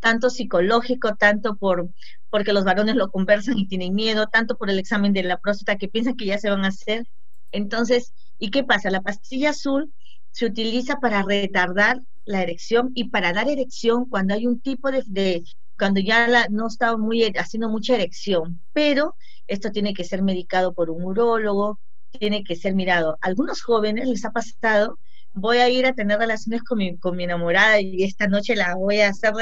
tanto 0.00 0.30
psicológico, 0.30 1.16
tanto 1.16 1.56
por 1.56 1.88
porque 2.30 2.52
los 2.52 2.64
varones 2.64 2.96
lo 2.96 3.10
conversan 3.10 3.58
y 3.58 3.66
tienen 3.66 3.94
miedo, 3.94 4.26
tanto 4.26 4.56
por 4.56 4.70
el 4.70 4.78
examen 4.78 5.12
de 5.12 5.22
la 5.22 5.38
próstata 5.38 5.78
que 5.78 5.88
piensan 5.88 6.16
que 6.16 6.26
ya 6.26 6.38
se 6.38 6.50
van 6.50 6.64
a 6.64 6.68
hacer. 6.68 7.06
Entonces, 7.50 8.12
¿y 8.38 8.50
qué 8.50 8.62
pasa? 8.62 8.90
La 8.90 9.00
pastilla 9.00 9.50
azul 9.50 9.92
se 10.30 10.46
utiliza 10.46 10.96
para 10.96 11.22
retardar 11.22 12.02
la 12.26 12.42
erección 12.42 12.92
y 12.94 13.08
para 13.08 13.32
dar 13.32 13.48
erección 13.48 14.04
cuando 14.08 14.34
hay 14.34 14.46
un 14.46 14.60
tipo 14.60 14.90
de, 14.90 15.42
cuando 15.78 16.00
ya 16.00 16.28
la, 16.28 16.48
no 16.50 16.66
está 16.66 16.96
muy 16.96 17.24
haciendo 17.24 17.70
mucha 17.70 17.94
erección, 17.94 18.60
pero 18.72 19.14
esto 19.46 19.70
tiene 19.70 19.94
que 19.94 20.04
ser 20.04 20.22
medicado 20.22 20.74
por 20.74 20.90
un 20.90 21.04
urólogo, 21.04 21.80
tiene 22.18 22.44
que 22.44 22.56
ser 22.56 22.74
mirado. 22.74 23.12
A 23.22 23.28
algunos 23.28 23.62
jóvenes 23.62 24.08
les 24.08 24.24
ha 24.24 24.32
pasado 24.32 24.98
voy 25.36 25.58
a 25.58 25.68
ir 25.68 25.86
a 25.86 25.94
tener 25.94 26.18
relaciones 26.18 26.62
con 26.62 26.78
mi, 26.78 26.96
con 26.96 27.14
mi 27.14 27.24
enamorada 27.24 27.78
y 27.80 28.02
esta 28.02 28.26
noche 28.26 28.56
la 28.56 28.74
voy 28.74 29.00
a 29.00 29.10
hacer 29.10 29.32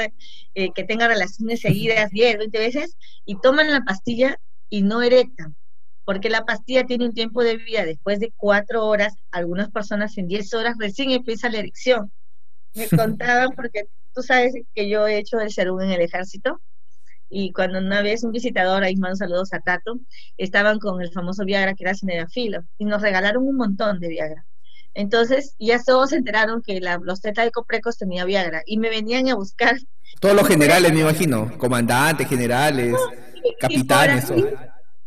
eh, 0.53 0.71
que 0.73 0.83
tenga 0.83 1.07
relaciones 1.07 1.61
seguidas 1.61 2.09
10, 2.11 2.37
20 2.37 2.59
veces 2.59 2.97
y 3.25 3.39
toman 3.39 3.71
la 3.71 3.81
pastilla 3.81 4.37
y 4.69 4.81
no 4.81 5.01
erectan, 5.01 5.55
porque 6.03 6.29
la 6.29 6.43
pastilla 6.43 6.83
tiene 6.83 7.05
un 7.05 7.13
tiempo 7.13 7.43
de 7.43 7.57
vida 7.57 7.85
después 7.85 8.19
de 8.19 8.33
cuatro 8.35 8.85
horas, 8.85 9.13
algunas 9.31 9.71
personas 9.71 10.17
en 10.17 10.27
10 10.27 10.53
horas 10.53 10.75
recién 10.77 11.11
empieza 11.11 11.49
la 11.49 11.59
erección. 11.59 12.11
Me 12.75 12.89
contaban 12.89 13.49
porque 13.55 13.87
tú 14.13 14.21
sabes 14.21 14.53
que 14.73 14.89
yo 14.89 15.07
he 15.07 15.17
hecho 15.17 15.39
el 15.39 15.51
serum 15.51 15.81
en 15.81 15.91
el 15.91 16.01
ejército 16.01 16.61
y 17.29 17.51
cuando 17.51 17.79
una 17.79 18.01
vez 18.01 18.23
un 18.23 18.31
visitador, 18.31 18.83
ahí 18.83 18.95
mando 18.95 19.15
saludos 19.15 19.53
a 19.53 19.59
Tato, 19.59 19.99
estaban 20.37 20.79
con 20.79 21.01
el 21.01 21.11
famoso 21.11 21.43
Viagra 21.43 21.73
que 21.73 21.83
era 21.83 21.95
cinedafilo 21.95 22.63
y 22.77 22.85
nos 22.85 23.01
regalaron 23.01 23.43
un 23.47 23.55
montón 23.55 23.99
de 23.99 24.09
Viagra 24.09 24.45
entonces 24.95 25.55
ya 25.59 25.83
todos 25.83 26.11
se 26.11 26.15
enteraron 26.15 26.61
que 26.61 26.79
los 26.79 27.21
teta 27.21 27.43
de 27.43 27.51
Coprecos 27.51 27.97
tenía 27.97 28.23
Viagra 28.23 28.63
y 28.65 28.77
me 28.77 28.89
venían 28.89 29.27
a 29.27 29.35
buscar. 29.35 29.77
Todos 30.21 30.35
los 30.35 30.47
generales, 30.47 30.91
me 30.93 31.01
imagino, 31.01 31.55
comandantes, 31.57 32.27
generales, 32.27 32.95
capitanes. 33.59 34.31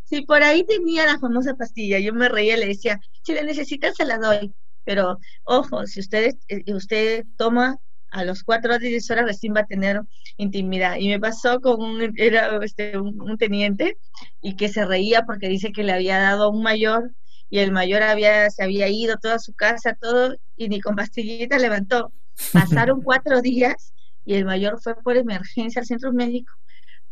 Si 0.05 0.23
por 0.23 0.43
ahí 0.43 0.65
tenía 0.65 1.07
la 1.07 1.19
famosa 1.19 1.55
pastilla, 1.55 1.99
yo 1.99 2.13
me 2.13 2.29
reía 2.29 2.57
y 2.57 2.61
le 2.61 2.67
decía, 2.67 3.01
si 3.23 3.35
la 3.35 3.43
necesitas 3.43 3.97
se 3.97 4.05
la 4.05 4.19
doy, 4.19 4.55
pero 4.89 5.19
ojo, 5.45 5.87
si 5.87 6.01
usted, 6.01 6.35
eh, 6.49 6.73
usted 6.73 7.27
toma 7.37 7.77
a 8.11 8.25
los 8.25 8.43
cuatro 8.43 8.75
o 8.75 8.79
diez 8.79 9.11
horas 9.11 9.27
recién 9.27 9.53
va 9.55 9.61
a 9.61 9.67
tener 9.67 10.01
intimidad. 10.39 10.97
Y 10.99 11.09
me 11.09 11.21
pasó 11.21 11.61
con 11.61 11.83
un, 11.83 12.15
era 12.17 12.59
este, 12.65 12.97
un, 12.97 13.37
teniente 13.37 13.99
y 14.41 14.57
que 14.57 14.71
se 14.71 14.87
reía 14.87 15.27
porque 15.27 15.51
dice 15.51 15.73
que 15.73 15.85
le 15.85 15.93
había 15.93 16.19
dado 16.19 16.45
a 16.45 16.49
un 16.49 16.63
mayor 16.63 17.13
y 17.51 17.59
el 17.59 17.71
mayor 17.71 18.03
había, 18.03 18.49
se 18.49 18.65
había 18.65 18.89
ido 18.89 19.19
toda 19.19 19.39
su 19.39 19.53
casa, 19.53 19.95
todo, 20.01 20.37
y 20.57 20.71
ni 20.71 20.81
con 20.81 20.97
pastillita 20.97 21.59
levantó. 21.59 22.11
Pasaron 22.55 23.03
cuatro 23.03 23.43
días 23.43 23.93
y 24.25 24.37
el 24.37 24.47
mayor 24.47 24.81
fue 24.81 24.95
por 25.03 25.19
emergencia 25.19 25.81
al 25.81 25.87
centro 25.87 26.15
médico 26.15 26.55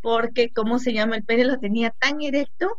porque, 0.00 0.50
¿cómo 0.50 0.78
se 0.78 0.94
llama? 0.94 1.16
El 1.16 1.24
pene 1.24 1.44
lo 1.44 1.58
tenía 1.58 1.90
tan 1.90 2.22
erecto 2.22 2.78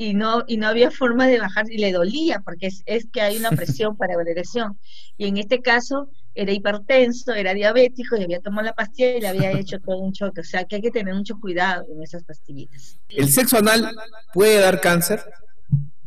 y 0.00 0.14
no, 0.14 0.44
y 0.46 0.56
no 0.56 0.66
había 0.66 0.90
forma 0.90 1.26
de 1.26 1.38
bajar 1.38 1.70
y 1.70 1.76
le 1.76 1.92
dolía 1.92 2.40
porque 2.42 2.68
es, 2.68 2.82
es 2.86 3.06
que 3.12 3.20
hay 3.20 3.36
una 3.36 3.50
presión 3.50 3.98
para 3.98 4.14
la 4.14 4.30
erección. 4.30 4.78
Y 5.18 5.26
en 5.26 5.36
este 5.36 5.60
caso 5.60 6.08
era 6.34 6.52
hipertenso, 6.52 7.34
era 7.34 7.52
diabético 7.52 8.16
y 8.16 8.22
había 8.22 8.40
tomado 8.40 8.64
la 8.64 8.72
pastilla 8.72 9.18
y 9.18 9.20
le 9.20 9.28
había 9.28 9.52
hecho 9.52 9.78
todo 9.78 9.98
un 9.98 10.14
choque. 10.14 10.40
O 10.40 10.44
sea 10.44 10.64
que 10.64 10.76
hay 10.76 10.80
que 10.80 10.90
tener 10.90 11.14
mucho 11.14 11.38
cuidado 11.38 11.84
en 11.92 12.02
esas 12.02 12.24
pastillitas. 12.24 12.98
¿El 13.10 13.28
sexo 13.28 13.58
anal 13.58 13.94
puede 14.32 14.60
dar 14.60 14.80
cáncer? 14.80 15.20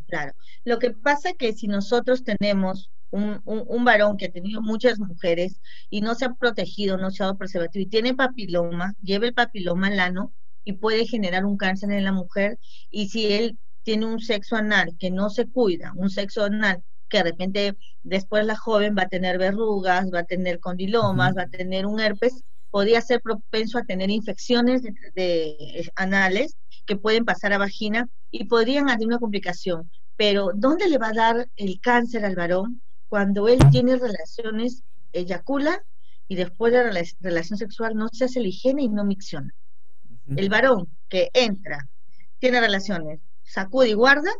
Claro. 0.08 0.32
Lo 0.64 0.80
que 0.80 0.90
pasa 0.90 1.28
es 1.28 1.36
que 1.36 1.52
si 1.52 1.68
nosotros 1.68 2.24
tenemos 2.24 2.90
un, 3.12 3.42
un, 3.44 3.84
varón 3.84 4.16
que 4.16 4.26
ha 4.26 4.32
tenido 4.32 4.60
muchas 4.60 4.98
mujeres 4.98 5.60
y 5.88 6.00
no 6.00 6.16
se 6.16 6.24
ha 6.24 6.34
protegido, 6.34 6.98
no 6.98 7.12
se 7.12 7.22
ha 7.22 7.26
dado 7.26 7.38
preservativo 7.38 7.84
y 7.84 7.86
tiene 7.86 8.12
papiloma, 8.12 8.96
lleva 9.04 9.26
el 9.26 9.34
papiloma 9.34 9.86
al 9.86 10.00
ano 10.00 10.32
y 10.64 10.72
puede 10.72 11.06
generar 11.06 11.44
un 11.44 11.56
cáncer 11.56 11.92
en 11.92 12.02
la 12.02 12.10
mujer. 12.10 12.58
Y 12.90 13.10
si 13.10 13.32
él 13.32 13.56
tiene 13.84 14.06
un 14.06 14.18
sexo 14.18 14.56
anal 14.56 14.96
que 14.98 15.10
no 15.10 15.30
se 15.30 15.46
cuida, 15.46 15.92
un 15.94 16.10
sexo 16.10 16.44
anal 16.44 16.82
que 17.08 17.18
de 17.18 17.24
repente 17.24 17.76
después 18.02 18.44
la 18.44 18.56
joven 18.56 18.96
va 18.98 19.02
a 19.02 19.08
tener 19.08 19.38
verrugas, 19.38 20.12
va 20.12 20.20
a 20.20 20.24
tener 20.24 20.58
condilomas, 20.58 21.36
va 21.36 21.42
a 21.42 21.48
tener 21.48 21.86
un 21.86 22.00
herpes, 22.00 22.42
podría 22.70 23.00
ser 23.00 23.20
propenso 23.20 23.78
a 23.78 23.84
tener 23.84 24.10
infecciones 24.10 24.82
de, 24.82 25.90
anales 25.94 26.56
que 26.86 26.96
pueden 26.96 27.24
pasar 27.24 27.52
a 27.52 27.58
vagina 27.58 28.08
y 28.30 28.44
podrían 28.44 28.90
haber 28.90 29.06
una 29.06 29.18
complicación. 29.18 29.90
Pero 30.16 30.50
¿dónde 30.54 30.88
le 30.88 30.98
va 30.98 31.08
a 31.08 31.12
dar 31.12 31.48
el 31.56 31.80
cáncer 31.80 32.24
al 32.24 32.34
varón? 32.34 32.82
Cuando 33.08 33.48
él 33.48 33.58
tiene 33.70 33.96
relaciones, 33.96 34.82
eyacula 35.12 35.84
y 36.26 36.34
después 36.34 36.72
de 36.72 36.92
la 36.92 37.02
relación 37.20 37.58
sexual 37.58 37.94
no 37.94 38.08
se 38.12 38.24
hace 38.24 38.40
la 38.40 38.48
higiene 38.48 38.82
y 38.82 38.88
no 38.88 39.04
micciona. 39.04 39.54
El 40.36 40.48
varón 40.48 40.88
que 41.08 41.30
entra, 41.32 41.86
tiene 42.38 42.60
relaciones, 42.60 43.20
sacude 43.44 43.90
y 43.90 43.94
guarda, 43.94 44.30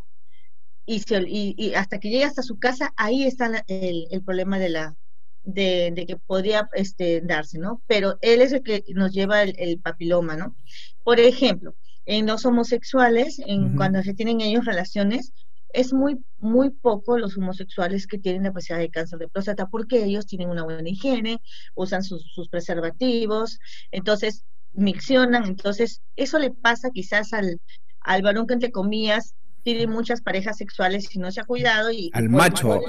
y, 0.87 1.55
y, 1.57 1.75
hasta 1.75 1.99
que 1.99 2.11
llega 2.11 2.27
hasta 2.27 2.43
su 2.43 2.59
casa, 2.59 2.93
ahí 2.97 3.25
está 3.25 3.65
el, 3.69 4.07
el, 4.11 4.23
problema 4.23 4.59
de 4.59 4.69
la 4.69 4.97
de, 5.45 6.05
que 6.07 6.17
podría 6.17 6.69
este, 6.73 7.21
darse, 7.21 7.59
¿no? 7.59 7.83
Pero 7.87 8.19
él 8.21 8.43
es 8.43 8.53
el 8.53 8.63
que 8.63 8.85
nos 8.89 9.13
lleva 9.13 9.43
el, 9.43 9.81
papiloma, 9.81 10.37
¿no? 10.37 10.57
Por 11.03 11.21
ejemplo, 11.21 11.75
en 12.07 12.27
los 12.27 12.45
homosexuales, 12.45 13.41
en, 13.47 13.77
cuando 13.77 14.03
se 14.03 14.15
tienen 14.15 14.41
ellos 14.41 14.65
relaciones, 14.65 15.33
es 15.73 15.93
muy, 15.93 16.25
muy 16.39 16.71
poco 16.71 17.19
los 17.19 17.37
homosexuales 17.37 18.07
que 18.07 18.19
tienen 18.19 18.45
la 18.45 18.53
posibilidad 18.53 18.87
de 18.87 18.91
cáncer 18.91 19.19
de 19.19 19.29
próstata 19.29 19.67
porque 19.67 20.05
ellos 20.05 20.27
tienen 20.27 20.49
una 20.49 20.63
buena 20.63 20.89
higiene, 20.89 21.41
usan 21.75 22.05
sus, 22.05 22.23
sus 22.33 22.49
preservativos, 22.49 23.59
entonces 23.91 24.45
miccionan, 24.73 25.45
entonces 25.45 26.01
eso 26.15 26.39
le 26.39 26.51
pasa 26.51 26.91
quizás 26.91 27.33
al, 27.33 27.61
al 28.05 28.23
varón 28.23 28.47
que 28.47 28.55
entre 28.55 28.71
comillas 28.71 29.35
tiene 29.63 29.87
muchas 29.87 30.21
parejas 30.21 30.59
sexuales 30.59 31.15
y 31.15 31.19
no 31.19 31.33
se 31.33 31.41
ha 31.41 31.45
cuidado. 31.45 31.91
Y, 31.91 32.11
al 32.13 32.29
macho, 32.29 32.81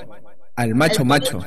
al 0.55 0.75
macho 0.75 1.05
macho. 1.05 1.39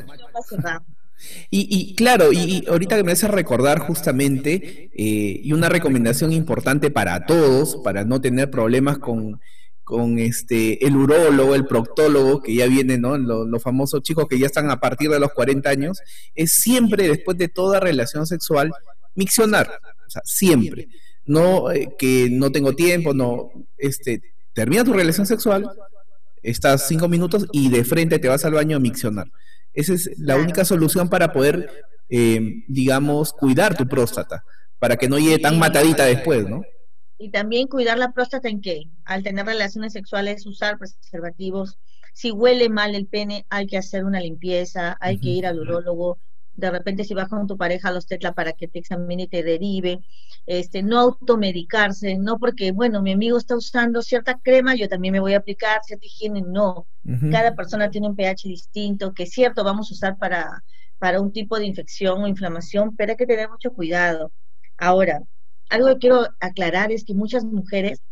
Y, 1.50 1.66
y, 1.68 1.94
claro, 1.94 2.32
y, 2.32 2.64
ahorita 2.68 2.96
que 2.96 3.04
me 3.04 3.12
hace 3.12 3.28
recordar 3.28 3.80
justamente, 3.80 4.90
eh, 4.94 5.40
y 5.42 5.52
una 5.52 5.68
recomendación 5.68 6.32
importante 6.32 6.90
para 6.90 7.26
todos, 7.26 7.76
para 7.82 8.04
no 8.04 8.20
tener 8.20 8.50
problemas 8.50 8.98
con, 8.98 9.40
con 9.82 10.18
este 10.18 10.86
el 10.86 10.96
urólogo, 10.96 11.54
el 11.54 11.66
proctólogo, 11.66 12.40
que 12.40 12.54
ya 12.54 12.66
vienen, 12.66 13.00
¿no? 13.00 13.18
Los, 13.18 13.62
famosos 13.62 14.02
chicos 14.02 14.28
que 14.28 14.38
ya 14.38 14.46
están 14.46 14.70
a 14.70 14.78
partir 14.80 15.10
de 15.10 15.18
los 15.18 15.32
40 15.32 15.68
años, 15.68 15.98
es 16.34 16.52
siempre, 16.52 17.08
después 17.08 17.36
de 17.36 17.48
toda 17.48 17.80
relación 17.80 18.26
sexual, 18.26 18.70
miccionar. 19.14 19.68
O 20.06 20.10
sea, 20.10 20.22
siempre. 20.24 20.88
No 21.28 21.70
eh, 21.70 21.94
que 21.96 22.28
no 22.30 22.50
tengo 22.50 22.74
tiempo, 22.74 23.14
no, 23.14 23.52
este, 23.76 24.20
termina 24.52 24.82
tu 24.82 24.92
relación 24.92 25.26
sexual, 25.26 25.70
estás 26.42 26.88
cinco 26.88 27.08
minutos 27.08 27.46
y 27.52 27.68
de 27.68 27.84
frente 27.84 28.18
te 28.18 28.28
vas 28.28 28.44
al 28.44 28.54
baño 28.54 28.76
a 28.76 28.80
miccionar. 28.80 29.30
Esa 29.72 29.94
es 29.94 30.10
la 30.18 30.36
única 30.36 30.64
solución 30.64 31.08
para 31.08 31.32
poder, 31.32 31.70
eh, 32.08 32.64
digamos, 32.66 33.32
cuidar 33.32 33.76
tu 33.76 33.86
próstata, 33.86 34.42
para 34.80 34.96
que 34.96 35.08
no 35.08 35.18
llegue 35.18 35.38
tan 35.38 35.58
matadita 35.58 36.04
después, 36.04 36.48
¿no? 36.48 36.62
Y 37.18 37.30
también 37.30 37.68
cuidar 37.68 37.98
la 37.98 38.12
próstata 38.12 38.48
en 38.48 38.60
qué? 38.60 38.84
Al 39.04 39.22
tener 39.22 39.44
relaciones 39.44 39.92
sexuales, 39.92 40.46
usar 40.46 40.78
preservativos. 40.78 41.78
Si 42.14 42.30
huele 42.30 42.68
mal 42.68 42.94
el 42.94 43.06
pene, 43.06 43.44
hay 43.50 43.66
que 43.66 43.76
hacer 43.76 44.04
una 44.04 44.20
limpieza, 44.20 44.96
hay 45.00 45.18
que 45.18 45.28
ir 45.28 45.46
al 45.46 45.60
urólogo, 45.60 46.18
de 46.58 46.70
repente 46.70 47.04
si 47.04 47.14
vas 47.14 47.28
con 47.28 47.46
tu 47.46 47.56
pareja 47.56 47.88
a 47.88 47.92
los 47.92 48.06
tetla 48.06 48.32
para 48.32 48.52
que 48.52 48.68
te 48.68 48.80
examine 48.80 49.24
y 49.24 49.28
te 49.28 49.42
derive, 49.44 50.00
este, 50.46 50.82
no 50.82 50.98
automedicarse, 50.98 52.18
no 52.18 52.38
porque, 52.38 52.72
bueno, 52.72 53.00
mi 53.00 53.12
amigo 53.12 53.38
está 53.38 53.56
usando 53.56 54.02
cierta 54.02 54.38
crema, 54.40 54.74
yo 54.74 54.88
también 54.88 55.12
me 55.12 55.20
voy 55.20 55.34
a 55.34 55.38
aplicar 55.38 55.80
cierta 55.84 56.06
higiene, 56.06 56.42
no. 56.42 56.88
Cada 57.28 57.54
persona 57.54 57.90
tiene 57.90 58.08
un 58.08 58.16
pH 58.16 58.48
distinto, 58.48 59.14
que 59.14 59.24
es 59.24 59.30
cierto, 59.30 59.62
vamos 59.64 59.90
a 59.90 59.94
usar 59.94 60.18
para, 60.18 60.64
para 60.98 61.20
un 61.20 61.32
tipo 61.32 61.58
de 61.58 61.66
infección 61.66 62.22
o 62.22 62.28
inflamación, 62.28 62.96
pero 62.96 63.12
hay 63.12 63.16
que 63.16 63.26
tener 63.26 63.48
mucho 63.50 63.72
cuidado. 63.72 64.32
Ahora, 64.76 65.22
algo 65.70 65.88
que 65.88 65.98
quiero 65.98 66.26
aclarar 66.40 66.90
es 66.92 67.04
que 67.04 67.14
muchas 67.14 67.44
mujeres, 67.44 68.02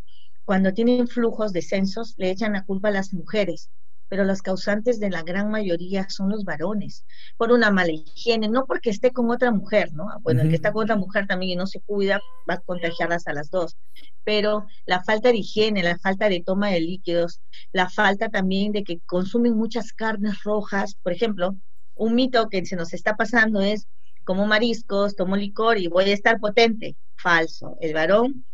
cuando 0.45 0.73
tienen 0.73 1.09
flujos 1.09 1.53
de 1.53 1.63
censos, 1.63 2.15
le 2.17 2.31
echan 2.31 2.53
la 2.53 2.65
culpa 2.65 2.89
a 2.89 2.93
las 2.93 3.13
mujeres 3.13 3.71
pero 4.09 4.25
los 4.25 4.43
causantes 4.43 5.01
de 5.01 5.11
la 5.11 5.23
gran 5.23 5.51
mayoría 5.51 6.09
son 6.09 6.31
los 6.31 6.45
varones, 6.45 7.05
por 7.37 7.53
una 7.53 7.71
mala 7.71 7.93
higiene, 7.93 8.49
no 8.49 8.67
porque 8.67 8.91
esté 8.91 9.11
con 9.13 9.31
otra 9.31 9.51
mujer, 9.51 9.93
¿no? 9.93 10.07
Bueno, 10.23 10.43
el 10.43 10.49
que 10.49 10.57
está 10.57 10.73
con 10.73 10.85
otra 10.85 10.97
mujer 10.97 11.27
también 11.27 11.53
y 11.53 11.57
no 11.57 11.67
se 11.67 11.81
cuida 11.81 12.21
va 12.49 12.55
a 12.55 12.61
contagiarlas 12.61 13.27
a 13.27 13.33
las 13.33 13.51
dos, 13.51 13.77
pero 14.25 14.67
la 14.87 15.03
falta 15.03 15.31
de 15.31 15.39
higiene, 15.39 15.83
la 15.83 15.99
falta 15.99 16.29
de 16.29 16.43
toma 16.43 16.71
de 16.71 16.81
líquidos, 16.81 17.41
la 17.73 17.89
falta 17.89 18.29
también 18.29 18.73
de 18.73 18.85
que 18.85 19.01
consumen 19.07 19.57
muchas 19.57 19.93
carnes 19.93 20.43
rojas, 20.43 20.97
por 21.03 21.13
ejemplo, 21.13 21.57
un 21.95 22.15
mito 22.15 22.49
que 22.49 22.65
se 22.67 22.77
nos 22.77 22.93
está 22.93 23.17
pasando 23.17 23.61
es 23.61 23.89
como 24.25 24.47
mariscos, 24.47 25.17
tomo 25.17 25.37
licor 25.37 25.79
y 25.79 25.87
voy 25.87 26.11
a 26.11 26.15
estar 26.15 26.39
potente. 26.41 26.97
Falso. 27.17 27.79
El 27.81 27.95
varón 27.95 28.45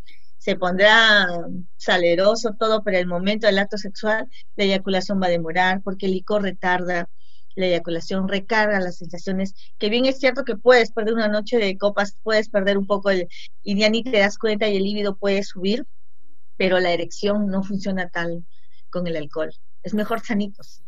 se 0.42 0.56
pondrá 0.56 1.28
saleroso 1.76 2.56
todo, 2.58 2.82
pero 2.82 2.98
el 2.98 3.06
momento 3.06 3.46
del 3.46 3.60
acto 3.60 3.78
sexual 3.78 4.26
la 4.56 4.64
eyaculación 4.64 5.22
va 5.22 5.26
a 5.26 5.30
demorar 5.30 5.82
porque 5.84 6.06
el 6.06 6.12
licor 6.12 6.42
retarda 6.42 7.08
la 7.54 7.66
eyaculación, 7.66 8.26
recarga 8.26 8.80
las 8.80 8.98
sensaciones, 8.98 9.54
que 9.78 9.88
bien 9.88 10.04
es 10.04 10.18
cierto 10.18 10.42
que 10.42 10.56
puedes 10.56 10.90
perder 10.90 11.14
una 11.14 11.28
noche 11.28 11.58
de 11.58 11.78
copas, 11.78 12.16
puedes 12.24 12.48
perder 12.48 12.76
un 12.76 12.88
poco 12.88 13.10
el, 13.10 13.28
y 13.62 13.78
ya 13.78 13.88
ni 13.88 14.02
te 14.02 14.18
das 14.18 14.36
cuenta 14.36 14.68
y 14.68 14.76
el 14.76 14.82
líbido 14.82 15.14
puede 15.14 15.44
subir, 15.44 15.86
pero 16.56 16.80
la 16.80 16.90
erección 16.90 17.46
no 17.46 17.62
funciona 17.62 18.08
tal 18.08 18.44
con 18.90 19.06
el 19.06 19.16
alcohol. 19.16 19.52
Es 19.84 19.94
mejor 19.94 20.22
sanitos. 20.22 20.82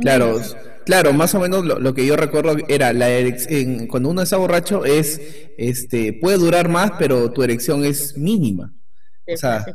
Claro, 0.00 0.40
claro, 0.84 1.12
más 1.12 1.32
o 1.36 1.38
menos 1.38 1.64
lo, 1.64 1.94
que 1.94 2.04
yo 2.04 2.16
recuerdo 2.16 2.56
era 2.66 2.92
la 2.92 3.08
erección, 3.08 3.86
cuando 3.86 4.08
uno 4.08 4.22
está 4.22 4.36
borracho 4.36 4.84
es, 4.84 5.20
este, 5.58 6.12
puede 6.12 6.38
durar 6.38 6.68
más, 6.68 6.92
pero 6.98 7.30
tu 7.30 7.44
erección 7.44 7.84
es 7.84 8.16
mínima. 8.16 8.72
Es, 9.26 9.40
o 9.40 9.48
sea, 9.48 9.66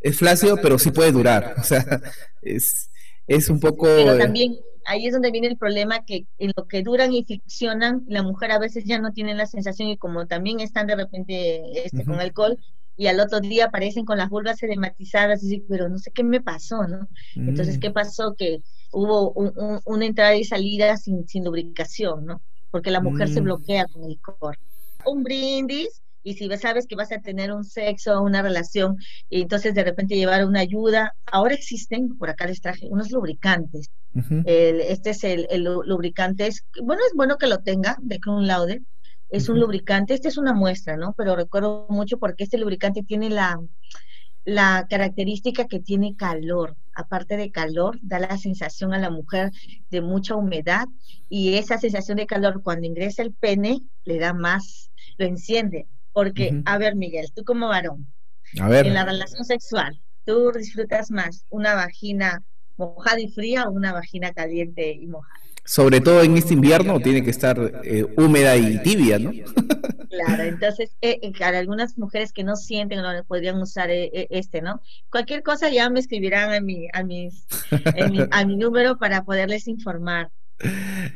es 0.00 0.16
flácido, 0.16 0.56
pero 0.62 0.78
sí 0.78 0.90
puede 0.90 1.12
durar. 1.12 1.54
O 1.58 1.62
sea, 1.62 1.84
es, 2.42 2.90
es 3.26 3.48
un 3.48 3.60
poco... 3.60 3.84
Pero 3.86 4.14
eh, 4.14 4.18
también 4.18 4.56
ahí 4.86 5.06
es 5.06 5.12
donde 5.12 5.30
viene 5.30 5.48
el 5.48 5.56
problema 5.56 6.04
que 6.04 6.26
en 6.38 6.52
lo 6.56 6.66
que 6.66 6.82
duran 6.82 7.12
y 7.12 7.24
ficcionan, 7.24 8.04
la 8.08 8.22
mujer 8.22 8.52
a 8.52 8.58
veces 8.58 8.84
ya 8.84 8.98
no 8.98 9.12
tiene 9.12 9.34
la 9.34 9.46
sensación 9.46 9.88
y 9.88 9.96
como 9.96 10.26
también 10.26 10.60
están 10.60 10.86
de 10.86 10.96
repente 10.96 11.84
este, 11.84 12.04
con 12.04 12.20
alcohol, 12.20 12.58
y 12.96 13.08
al 13.08 13.20
otro 13.20 13.40
día 13.40 13.66
aparecen 13.66 14.06
con 14.06 14.16
las 14.16 14.30
vulvas 14.30 14.62
edematizadas 14.62 15.42
y 15.42 15.48
dicen, 15.48 15.66
pero 15.68 15.88
no 15.88 15.98
sé 15.98 16.10
qué 16.12 16.24
me 16.24 16.40
pasó, 16.40 16.86
¿no? 16.86 17.06
Entonces, 17.34 17.76
mm. 17.76 17.80
¿qué 17.80 17.90
pasó? 17.90 18.34
Que 18.38 18.62
hubo 18.90 19.32
una 19.84 20.06
entrada 20.06 20.34
y 20.34 20.44
salida 20.44 20.96
sin, 20.96 21.28
sin 21.28 21.44
lubricación, 21.44 22.24
¿no? 22.24 22.40
Porque 22.70 22.90
la 22.90 23.02
mujer 23.02 23.28
se 23.28 23.42
mm. 23.42 23.44
bloquea 23.44 23.86
con 23.86 24.04
el 24.04 24.10
licor. 24.10 24.58
Un 25.04 25.22
brindis 25.22 26.00
y 26.26 26.34
si 26.34 26.48
sabes 26.56 26.88
que 26.88 26.96
vas 26.96 27.12
a 27.12 27.20
tener 27.20 27.52
un 27.52 27.62
sexo, 27.62 28.20
una 28.20 28.42
relación, 28.42 28.96
y 29.30 29.42
entonces 29.42 29.74
de 29.74 29.84
repente 29.84 30.16
llevar 30.16 30.44
una 30.44 30.58
ayuda, 30.58 31.14
ahora 31.24 31.54
existen, 31.54 32.18
por 32.18 32.28
acá 32.28 32.46
les 32.46 32.60
traje, 32.60 32.88
unos 32.90 33.12
lubricantes. 33.12 33.90
este 34.44 35.10
es 35.10 35.22
el, 35.22 35.46
lubricante, 35.62 36.48
es, 36.48 36.64
bueno, 36.82 37.00
es 37.06 37.14
bueno 37.14 37.38
que 37.38 37.46
lo 37.46 37.58
tenga, 37.58 37.96
de 38.00 38.18
un 38.26 38.48
Laude, 38.48 38.82
es 39.28 39.48
un 39.48 39.60
lubricante, 39.60 40.14
este 40.14 40.26
es 40.26 40.36
una 40.36 40.52
muestra, 40.52 40.96
¿no? 40.96 41.14
Pero 41.16 41.36
recuerdo 41.36 41.86
mucho 41.90 42.18
porque 42.18 42.42
este 42.42 42.58
lubricante 42.58 43.04
tiene 43.04 43.30
la, 43.30 43.60
la 44.44 44.86
característica 44.90 45.66
que 45.66 45.78
tiene 45.78 46.16
calor. 46.16 46.76
aparte 46.92 47.36
de 47.36 47.52
calor, 47.52 47.98
da 48.02 48.18
la 48.18 48.36
sensación 48.36 48.94
a 48.94 48.98
la 48.98 49.10
mujer 49.10 49.52
de 49.90 50.00
mucha 50.00 50.34
humedad 50.34 50.86
y 51.28 51.54
esa 51.54 51.78
sensación 51.78 52.16
de 52.16 52.26
calor 52.26 52.62
cuando 52.64 52.86
ingresa 52.86 53.22
el 53.22 53.32
pene 53.32 53.82
le 54.04 54.18
da 54.18 54.32
más, 54.32 54.90
lo 55.18 55.26
enciende. 55.26 55.86
Porque, 56.16 56.62
a 56.64 56.78
ver, 56.78 56.96
Miguel, 56.96 57.26
tú 57.34 57.44
como 57.44 57.68
varón, 57.68 58.06
en 58.54 58.94
la 58.94 59.04
relación 59.04 59.44
sexual, 59.44 60.00
¿tú 60.24 60.50
disfrutas 60.50 61.10
más 61.10 61.44
una 61.50 61.74
vagina 61.74 62.42
mojada 62.78 63.20
y 63.20 63.28
fría 63.28 63.64
o 63.64 63.72
una 63.72 63.92
vagina 63.92 64.32
caliente 64.32 64.92
y 64.92 65.06
mojada? 65.08 65.38
Sobre 65.66 66.00
todo 66.00 66.22
en 66.22 66.38
este 66.38 66.54
invierno 66.54 67.00
tiene 67.00 67.22
que 67.22 67.28
estar 67.28 67.58
eh, 67.84 68.06
húmeda 68.16 68.56
y 68.56 68.82
tibia, 68.82 69.18
¿no? 69.18 69.30
Claro, 70.08 70.44
entonces, 70.44 70.96
eh, 71.02 71.18
eh, 71.20 71.32
para 71.38 71.58
algunas 71.58 71.98
mujeres 71.98 72.32
que 72.32 72.44
no 72.44 72.56
sienten 72.56 73.02
no 73.02 73.24
podrían 73.24 73.60
usar 73.60 73.90
este, 73.90 74.62
¿no? 74.62 74.80
Cualquier 75.10 75.42
cosa 75.42 75.68
ya 75.68 75.90
me 75.90 76.00
escribirán 76.00 76.54
a 76.54 76.60
mi, 76.62 76.88
a, 76.94 77.02
mis, 77.02 77.46
a 78.30 78.46
mi 78.46 78.56
número 78.56 78.96
para 78.96 79.24
poderles 79.24 79.68
informar. 79.68 80.30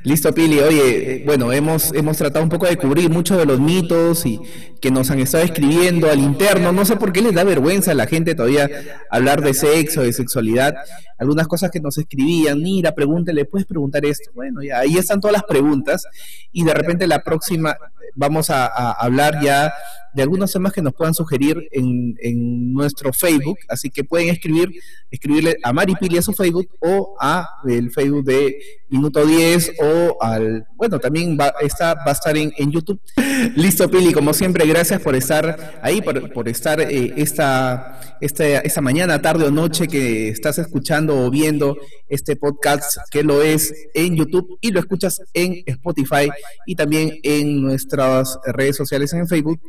Listo, 0.02 0.34
Pili. 0.34 0.58
Oye, 0.60 1.14
eh, 1.14 1.22
bueno, 1.24 1.52
hemos, 1.52 1.94
hemos 1.94 2.16
tratado 2.18 2.42
un 2.42 2.50
poco 2.50 2.66
de 2.66 2.76
cubrir 2.76 3.08
muchos 3.08 3.38
de 3.38 3.46
los 3.46 3.58
mitos 3.58 4.26
y 4.26 4.38
que 4.80 4.90
nos 4.90 5.10
han 5.10 5.18
estado 5.18 5.44
escribiendo 5.44 6.10
al 6.10 6.20
interno. 6.20 6.72
No 6.72 6.84
sé 6.84 6.96
por 6.96 7.12
qué 7.12 7.22
les 7.22 7.34
da 7.34 7.44
vergüenza 7.44 7.92
a 7.92 7.94
la 7.94 8.06
gente 8.06 8.34
todavía 8.34 8.68
hablar 9.10 9.42
de 9.42 9.54
sexo, 9.54 10.02
de 10.02 10.12
sexualidad. 10.12 10.74
Algunas 11.18 11.48
cosas 11.48 11.70
que 11.70 11.80
nos 11.80 11.96
escribían, 11.96 12.62
mira, 12.62 12.94
pregúntele, 12.94 13.46
puedes 13.46 13.66
preguntar 13.66 14.04
esto. 14.04 14.30
Bueno, 14.34 14.62
ya 14.62 14.80
ahí 14.80 14.96
están 14.96 15.20
todas 15.20 15.32
las 15.32 15.44
preguntas 15.44 16.06
y 16.52 16.64
de 16.64 16.74
repente 16.74 17.06
la 17.06 17.22
próxima 17.22 17.76
vamos 18.14 18.50
a, 18.50 18.66
hablar 18.92 19.40
ya 19.42 19.72
de 20.14 20.22
algunos 20.22 20.52
temas 20.52 20.72
que 20.72 20.82
nos 20.82 20.92
puedan 20.92 21.14
sugerir 21.14 21.68
en, 21.70 22.16
en, 22.20 22.72
nuestro 22.72 23.12
Facebook, 23.12 23.58
así 23.68 23.90
que 23.90 24.02
pueden 24.02 24.28
escribir, 24.28 24.70
escribirle 25.10 25.56
a 25.62 25.72
Maripili 25.72 26.18
a 26.18 26.22
su 26.22 26.32
Facebook 26.32 26.68
o 26.80 27.16
a 27.20 27.48
el 27.68 27.90
Facebook 27.92 28.24
de 28.24 28.58
Minuto 28.90 29.24
10 29.24 29.72
o 29.80 30.16
al, 30.20 30.66
bueno, 30.74 30.98
también 30.98 31.38
va, 31.38 31.54
está, 31.60 31.94
va 31.94 32.06
a 32.06 32.12
estar 32.12 32.36
en, 32.36 32.52
en 32.56 32.72
YouTube. 32.72 33.00
Listo, 33.56 33.88
Pili, 33.88 34.12
como 34.12 34.34
siempre, 34.34 34.66
gracias 34.66 35.00
por 35.00 35.14
estar 35.14 35.78
ahí, 35.82 36.02
por, 36.02 36.32
por 36.32 36.48
estar 36.48 36.80
eh, 36.80 37.14
esta, 37.16 38.18
esta, 38.20 38.44
esta 38.44 38.80
mañana, 38.80 39.22
tarde 39.22 39.44
o 39.44 39.50
noche 39.50 39.86
que 39.86 40.28
estás 40.28 40.58
escuchando 40.58 41.24
o 41.24 41.30
viendo 41.30 41.76
este 42.08 42.36
podcast, 42.36 42.98
que 43.10 43.22
lo 43.22 43.42
es 43.42 43.72
en 43.94 44.16
YouTube 44.16 44.58
y 44.60 44.72
lo 44.72 44.80
escuchas 44.80 45.22
en 45.34 45.62
Spotify 45.66 46.28
y 46.66 46.74
también 46.74 47.18
en 47.22 47.62
nuestras 47.62 48.38
redes 48.44 48.76
sociales 48.76 49.12
en 49.12 49.28
Facebook 49.28 49.60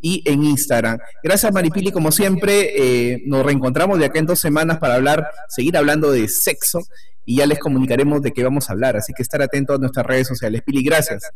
y 0.00 0.22
en 0.24 0.44
Instagram. 0.44 0.98
Gracias 1.22 1.52
Maripili, 1.52 1.90
como 1.90 2.12
siempre, 2.12 2.72
eh, 3.12 3.22
nos 3.26 3.44
reencontramos 3.44 3.98
de 3.98 4.06
acá 4.06 4.20
en 4.20 4.26
dos 4.26 4.38
semanas 4.38 4.78
para 4.78 4.94
hablar, 4.94 5.28
seguir 5.48 5.76
hablando 5.76 6.10
de 6.12 6.28
sexo 6.28 6.80
y 7.28 7.36
ya 7.36 7.46
les 7.46 7.58
comunicaremos 7.58 8.22
de 8.22 8.32
qué 8.32 8.42
vamos 8.42 8.70
a 8.70 8.72
hablar, 8.72 8.96
así 8.96 9.12
que 9.12 9.22
estar 9.22 9.42
atentos 9.42 9.76
a 9.76 9.78
nuestras 9.78 10.06
redes 10.06 10.26
sociales. 10.26 10.62
Pili, 10.64 10.82
gracias. 10.82 11.30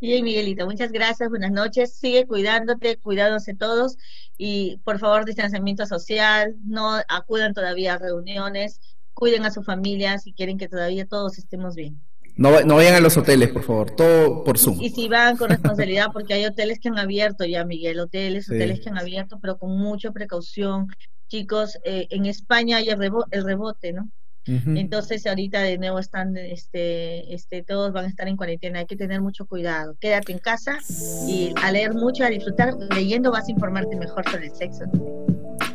Bien, 0.00 0.22
Miguelito, 0.22 0.66
muchas 0.66 0.92
gracias, 0.92 1.28
buenas 1.28 1.50
noches, 1.50 1.94
sigue 1.94 2.26
cuidándote, 2.26 2.96
cuidándose 2.98 3.52
todos 3.52 3.96
y 4.38 4.78
por 4.84 5.00
favor 5.00 5.24
distanciamiento 5.24 5.84
social, 5.84 6.54
no 6.64 7.00
acudan 7.08 7.54
todavía 7.54 7.94
a 7.94 7.98
reuniones, 7.98 8.78
cuiden 9.14 9.44
a 9.44 9.50
su 9.50 9.64
familia 9.64 10.16
si 10.20 10.32
quieren 10.32 10.58
que 10.58 10.68
todavía 10.68 11.06
todos 11.06 11.38
estemos 11.38 11.74
bien. 11.74 12.00
No, 12.36 12.60
no 12.60 12.76
vayan 12.76 12.94
a 12.94 13.00
los 13.00 13.16
hoteles, 13.16 13.48
por 13.48 13.64
favor, 13.64 13.90
todo 13.96 14.44
por 14.44 14.58
Zoom. 14.58 14.80
Y, 14.80 14.90
si 14.90 15.08
van 15.08 15.36
con 15.36 15.50
responsabilidad, 15.50 16.12
porque 16.12 16.34
hay 16.34 16.44
hoteles 16.44 16.78
que 16.78 16.88
han 16.88 17.00
abierto 17.00 17.44
ya, 17.44 17.64
Miguel, 17.64 17.98
hoteles, 17.98 18.48
hoteles 18.48 18.78
que 18.78 18.90
han 18.90 18.98
abierto, 18.98 19.40
pero 19.42 19.58
con 19.58 19.76
mucha 19.76 20.12
precaución. 20.12 20.86
Chicos, 21.26 21.78
eh, 21.84 22.06
en 22.10 22.26
España 22.26 22.76
hay 22.76 22.90
el 22.90 23.44
rebote, 23.44 23.92
¿no? 23.92 24.08
Entonces 24.46 25.26
ahorita 25.26 25.60
de 25.60 25.78
nuevo 25.78 25.98
están, 25.98 26.36
este, 26.36 27.34
este, 27.34 27.62
todos 27.62 27.92
van 27.92 28.04
a 28.04 28.08
estar 28.08 28.28
en 28.28 28.36
cuarentena, 28.36 28.80
hay 28.80 28.86
que 28.86 28.96
tener 28.96 29.20
mucho 29.20 29.46
cuidado. 29.46 29.96
Quédate 30.00 30.32
en 30.32 30.38
casa 30.38 30.78
y 31.26 31.52
a 31.62 31.72
leer 31.72 31.94
mucho, 31.94 32.24
a 32.24 32.28
disfrutar. 32.28 32.74
Leyendo 32.94 33.30
vas 33.30 33.48
a 33.48 33.52
informarte 33.52 33.96
mejor 33.96 34.24
sobre 34.30 34.46
el 34.46 34.54
sexo. 34.54 34.84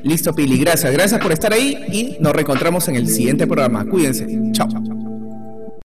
Listo, 0.03 0.33
Pili, 0.33 0.57
gracias. 0.57 0.91
Gracias 0.93 1.21
por 1.21 1.31
estar 1.31 1.53
ahí 1.53 1.77
y 1.91 2.17
nos 2.21 2.33
reencontramos 2.33 2.87
en 2.87 2.95
el 2.95 3.07
siguiente 3.07 3.45
programa. 3.45 3.85
Cuídense. 3.85 4.27
Chao. 4.53 5.10